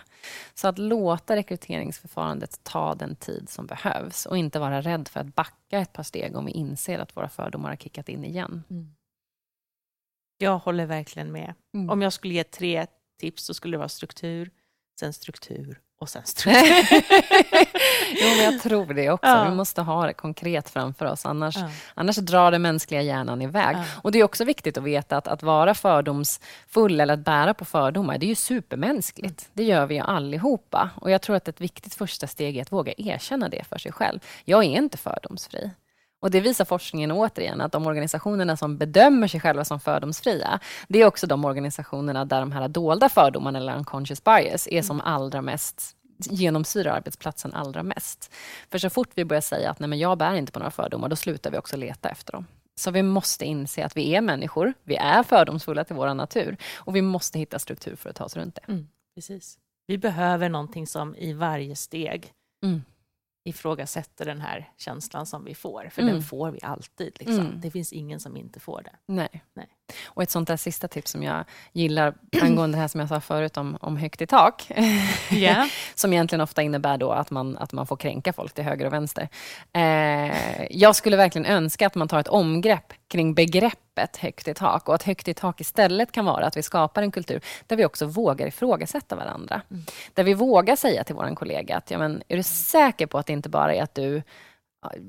Så 0.54 0.68
att 0.68 0.78
låta 0.78 1.36
rekryteringsförfarandet 1.36 2.60
ta 2.62 2.94
den 2.94 3.16
tid 3.16 3.48
som 3.48 3.66
behövs 3.66 4.26
och 4.26 4.38
inte 4.38 4.58
vara 4.58 4.80
rädd 4.80 5.08
för 5.08 5.20
att 5.20 5.34
backa 5.34 5.78
ett 5.78 5.92
par 5.92 6.02
steg 6.02 6.36
om 6.36 6.46
vi 6.46 6.52
inser 6.52 6.98
att 6.98 7.16
våra 7.16 7.28
fördomar 7.28 7.68
har 7.68 7.76
kickat 7.76 8.08
in 8.08 8.24
igen. 8.24 8.62
Mm. 8.70 8.94
Jag 10.38 10.58
håller 10.58 10.86
verkligen 10.86 11.32
med. 11.32 11.54
Mm. 11.74 11.90
Om 11.90 12.02
jag 12.02 12.12
skulle 12.12 12.34
ge 12.34 12.44
tre 12.44 12.86
tips 13.20 13.44
så 13.44 13.54
skulle 13.54 13.74
det 13.74 13.78
vara 13.78 13.88
struktur, 13.88 14.50
sen 15.00 15.12
struktur 15.12 15.80
och 16.00 16.08
sen 16.08 16.22
struktur. 16.26 16.62
jo, 18.20 18.26
men 18.36 18.44
jag 18.44 18.62
tror 18.62 18.94
det 18.94 19.10
också. 19.10 19.26
Ja. 19.30 19.44
Vi 19.44 19.54
måste 19.56 19.82
ha 19.82 20.06
det 20.06 20.12
konkret 20.12 20.70
framför 20.70 21.06
oss, 21.06 21.26
annars, 21.26 21.56
Ja. 21.56 21.70
annars 21.94 22.16
drar 22.16 22.50
den 22.50 22.62
mänskliga 22.62 23.02
hjärnan 23.02 23.42
iväg. 23.42 23.76
Ja. 23.76 23.84
Och 24.02 24.12
Det 24.12 24.18
är 24.18 24.24
också 24.24 24.44
viktigt 24.44 24.78
att 24.78 24.84
veta 24.84 25.16
att, 25.16 25.28
att 25.28 25.42
vara 25.42 25.74
fördomsfull 25.74 27.00
eller 27.00 27.14
att 27.14 27.20
bära 27.24 27.54
på 27.54 27.64
fördomar, 27.64 28.18
det 28.18 28.26
är 28.26 28.28
ju 28.28 28.34
supermänskligt. 28.34 29.42
Mm. 29.42 29.50
Det 29.52 29.64
gör 29.64 29.86
vi 29.86 29.94
ju 29.94 30.00
allihopa. 30.00 30.90
Och 31.00 31.10
jag 31.10 31.22
tror 31.22 31.36
att 31.36 31.48
ett 31.48 31.60
viktigt 31.60 31.94
första 31.94 32.26
steg 32.26 32.56
är 32.56 32.62
att 32.62 32.72
våga 32.72 32.92
erkänna 32.96 33.48
det 33.48 33.64
för 33.68 33.78
sig 33.78 33.92
själv. 33.92 34.20
Jag 34.44 34.64
är 34.64 34.68
inte 34.68 34.98
fördomsfri. 34.98 35.70
Och 36.24 36.30
Det 36.30 36.40
visar 36.40 36.64
forskningen 36.64 37.12
återigen, 37.12 37.60
att 37.60 37.72
de 37.72 37.86
organisationerna 37.86 38.56
som 38.56 38.78
bedömer 38.78 39.28
sig 39.28 39.40
själva 39.40 39.64
som 39.64 39.80
fördomsfria, 39.80 40.60
det 40.88 40.98
är 40.98 41.06
också 41.06 41.26
de 41.26 41.44
organisationerna 41.44 42.24
där 42.24 42.40
de 42.40 42.52
här 42.52 42.68
dolda 42.68 43.08
fördomarna, 43.08 43.58
eller 43.58 43.76
unconscious 43.76 44.24
bias, 44.24 44.68
är 44.70 44.82
som 44.82 45.00
allra 45.00 45.42
mest 45.42 45.96
genomsyrar 46.18 46.96
arbetsplatsen 46.96 47.54
allra 47.54 47.82
mest. 47.82 48.32
För 48.70 48.78
så 48.78 48.90
fort 48.90 49.08
vi 49.14 49.24
börjar 49.24 49.40
säga 49.40 49.70
att 49.70 49.80
nej, 49.80 49.88
men 49.88 49.98
jag 49.98 50.18
bär 50.18 50.34
inte 50.34 50.52
på 50.52 50.58
några 50.58 50.70
fördomar, 50.70 51.08
då 51.08 51.16
slutar 51.16 51.50
vi 51.50 51.58
också 51.58 51.76
leta 51.76 52.08
efter 52.08 52.32
dem. 52.32 52.46
Så 52.80 52.90
vi 52.90 53.02
måste 53.02 53.44
inse 53.44 53.84
att 53.84 53.96
vi 53.96 54.14
är 54.14 54.20
människor, 54.20 54.74
vi 54.82 54.96
är 54.96 55.22
fördomsfulla 55.22 55.84
till 55.84 55.96
vår 55.96 56.14
natur 56.14 56.56
och 56.76 56.96
vi 56.96 57.02
måste 57.02 57.38
hitta 57.38 57.58
struktur 57.58 57.96
för 57.96 58.10
att 58.10 58.16
ta 58.16 58.24
oss 58.24 58.36
runt 58.36 58.54
det. 58.54 58.72
Mm, 58.72 58.88
precis. 59.14 59.58
Vi 59.86 59.98
behöver 59.98 60.48
någonting 60.48 60.86
som 60.86 61.16
i 61.16 61.32
varje 61.32 61.76
steg 61.76 62.32
Mm. 62.64 62.82
Ifrågasätter 63.44 64.24
den 64.24 64.40
här 64.40 64.70
känslan 64.76 65.26
som 65.26 65.44
vi 65.44 65.54
får. 65.54 65.88
För 65.92 66.02
Mm. 66.02 66.14
den 66.14 66.22
får 66.22 66.50
vi 66.50 66.58
alltid. 66.62 67.16
Liksom. 67.18 67.40
Mm. 67.46 67.60
Det 67.60 67.70
finns 67.70 67.92
ingen 67.92 68.20
som 68.20 68.36
inte 68.36 68.60
får 68.60 68.82
det. 68.82 68.96
Nej. 69.06 69.44
Nej. 69.54 69.68
Och 70.04 70.22
ett 70.22 70.30
sånt 70.30 70.48
där 70.48 70.56
sista 70.56 70.88
tips 70.88 71.10
som 71.10 71.22
jag 71.22 71.44
gillar 71.72 72.14
angående 72.42 72.76
det 72.76 72.80
här 72.80 72.88
som 72.88 73.00
jag 73.00 73.08
sa 73.08 73.20
förut 73.20 73.56
om, 73.56 73.78
om 73.80 73.96
högt 73.96 74.22
i 74.22 74.26
tak, 74.26 74.70
Ja. 75.30 75.68
som 75.94 76.12
egentligen 76.12 76.40
ofta 76.40 76.62
innebär 76.62 76.98
då 76.98 77.10
att 77.12 77.30
man, 77.30 77.56
att 77.58 77.72
man 77.72 77.86
får 77.86 77.96
kränka 77.96 78.32
folk 78.32 78.52
till 78.52 78.64
höger 78.64 78.86
och 78.86 78.92
vänster. 78.92 79.28
Eh, 79.72 80.64
jag 80.70 80.96
skulle 80.96 81.16
verkligen 81.16 81.46
önska 81.46 81.86
att 81.86 81.94
man 81.94 82.08
tar 82.08 82.20
ett 82.20 82.28
omgrepp 82.28 82.92
kring 83.08 83.34
begreppet 83.34 84.16
högt 84.16 84.48
i 84.48 84.54
tak 84.54 84.88
och 84.88 84.94
att 84.94 85.02
högt 85.02 85.28
i 85.28 85.34
tak 85.34 85.60
istället 85.60 86.12
kan 86.12 86.24
vara 86.24 86.46
att 86.46 86.56
vi 86.56 86.62
skapar 86.62 87.02
en 87.02 87.10
kultur 87.10 87.40
där 87.66 87.76
vi 87.76 87.84
också 87.84 88.06
vågar 88.06 88.46
ifrågasätta 88.46 89.16
varandra. 89.16 89.62
Mm. 89.70 89.84
Där 90.14 90.24
vi 90.24 90.34
vågar 90.34 90.76
säga 90.76 91.04
till 91.04 91.14
vår 91.14 91.34
kollega 91.34 91.76
att 91.76 91.90
ja, 91.90 91.98
men, 91.98 92.22
är 92.28 92.36
du 92.36 92.42
säker 92.42 93.06
på 93.06 93.18
att 93.18 93.26
det 93.26 93.32
inte 93.32 93.48
bara 93.48 93.74
är 93.74 93.82
att 93.82 93.94
du 93.94 94.22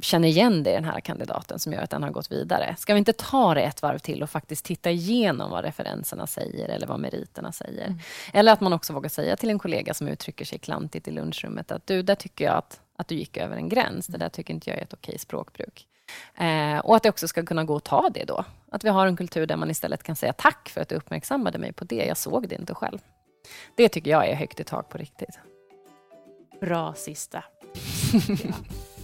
känner 0.01 0.27
igen 0.27 0.63
dig 0.63 0.73
i 0.73 0.75
den 0.75 0.85
här 0.85 0.99
kandidaten 0.99 1.59
som 1.59 1.73
gör 1.73 1.81
att 1.81 1.89
den 1.89 2.03
har 2.03 2.11
gått 2.11 2.31
vidare. 2.31 2.75
Ska 2.79 2.93
vi 2.93 2.99
inte 2.99 3.13
ta 3.13 3.53
det 3.53 3.61
ett 3.61 3.81
varv 3.81 3.99
till 3.99 4.23
och 4.23 4.29
faktiskt 4.29 4.65
titta 4.65 4.91
igenom 4.91 5.51
vad 5.51 5.63
referenserna 5.63 6.27
säger 6.27 6.69
eller 6.69 6.88
vad 6.88 6.99
meriterna 6.99 7.51
säger? 7.51 7.85
Mm. 7.85 7.99
Eller 8.33 8.53
att 8.53 8.61
man 8.61 8.73
också 8.73 8.93
vågar 8.93 9.09
säga 9.09 9.35
till 9.35 9.49
en 9.49 9.59
kollega 9.59 9.93
som 9.93 10.07
uttrycker 10.07 10.45
sig 10.45 10.59
klantigt 10.59 11.07
i 11.07 11.11
lunchrummet 11.11 11.71
att 11.71 11.88
du, 11.88 12.01
där 12.01 12.15
tycker 12.15 12.45
jag 12.45 12.53
att, 12.53 12.81
att 12.95 13.07
du 13.07 13.15
gick 13.15 13.38
över 13.38 13.55
en 13.57 13.69
gräns. 13.69 14.07
Det 14.07 14.17
där 14.17 14.29
tycker 14.29 14.53
inte 14.53 14.69
jag 14.69 14.79
är 14.79 14.83
ett 14.83 14.93
okej 14.93 15.19
språkbruk. 15.19 15.88
Eh, 16.35 16.79
och 16.79 16.95
att 16.95 17.03
det 17.03 17.09
också 17.09 17.27
ska 17.27 17.45
kunna 17.45 17.63
gå 17.63 17.75
att 17.75 17.83
ta 17.83 18.09
det 18.09 18.23
då. 18.23 18.45
Att 18.71 18.83
vi 18.83 18.89
har 18.89 19.07
en 19.07 19.17
kultur 19.17 19.45
där 19.45 19.55
man 19.55 19.71
istället 19.71 20.03
kan 20.03 20.15
säga 20.15 20.33
tack 20.33 20.69
för 20.69 20.81
att 20.81 20.89
du 20.89 20.95
uppmärksammade 20.95 21.57
mig 21.57 21.73
på 21.73 21.85
det. 21.85 22.05
Jag 22.05 22.17
såg 22.17 22.47
det 22.47 22.55
inte 22.55 22.73
själv. 22.73 22.99
Det 23.75 23.89
tycker 23.89 24.11
jag 24.11 24.27
är 24.27 24.35
högt 24.35 24.59
i 24.59 24.63
tak 24.63 24.89
på 24.89 24.97
riktigt. 24.97 25.39
Bra 26.61 26.93
sista. 26.93 27.43
Ja. 28.43 28.53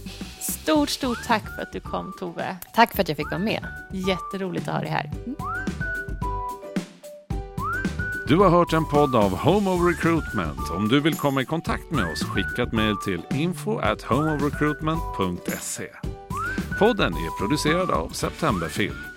Stort, 0.42 0.90
stort 0.90 1.18
tack 1.26 1.54
för 1.54 1.62
att 1.62 1.72
du 1.72 1.80
kom 1.80 2.12
Tove. 2.18 2.56
Tack 2.74 2.94
för 2.94 3.02
att 3.02 3.08
jag 3.08 3.16
fick 3.16 3.30
vara 3.30 3.38
med. 3.38 3.66
Jätteroligt 3.92 4.68
att 4.68 4.74
ha 4.74 4.80
dig 4.80 4.90
här. 4.90 5.10
Du 8.28 8.38
har 8.38 8.50
hört 8.50 8.72
en 8.72 8.84
podd 8.84 9.16
av 9.16 9.36
Home 9.36 9.70
of 9.70 9.80
Recruitment. 9.80 10.70
Om 10.70 10.88
du 10.88 11.00
vill 11.00 11.14
komma 11.14 11.42
i 11.42 11.44
kontakt 11.44 11.90
med 11.90 12.12
oss, 12.12 12.22
skicka 12.22 12.62
ett 12.62 12.72
mejl 12.72 12.96
till 12.96 13.22
info 13.30 13.78
at 13.78 14.02
homeofrecruitment.se. 14.02 15.88
Podden 16.78 17.12
är 17.12 17.38
producerad 17.38 17.90
av 17.90 18.08
Septemberfilm. 18.08 19.11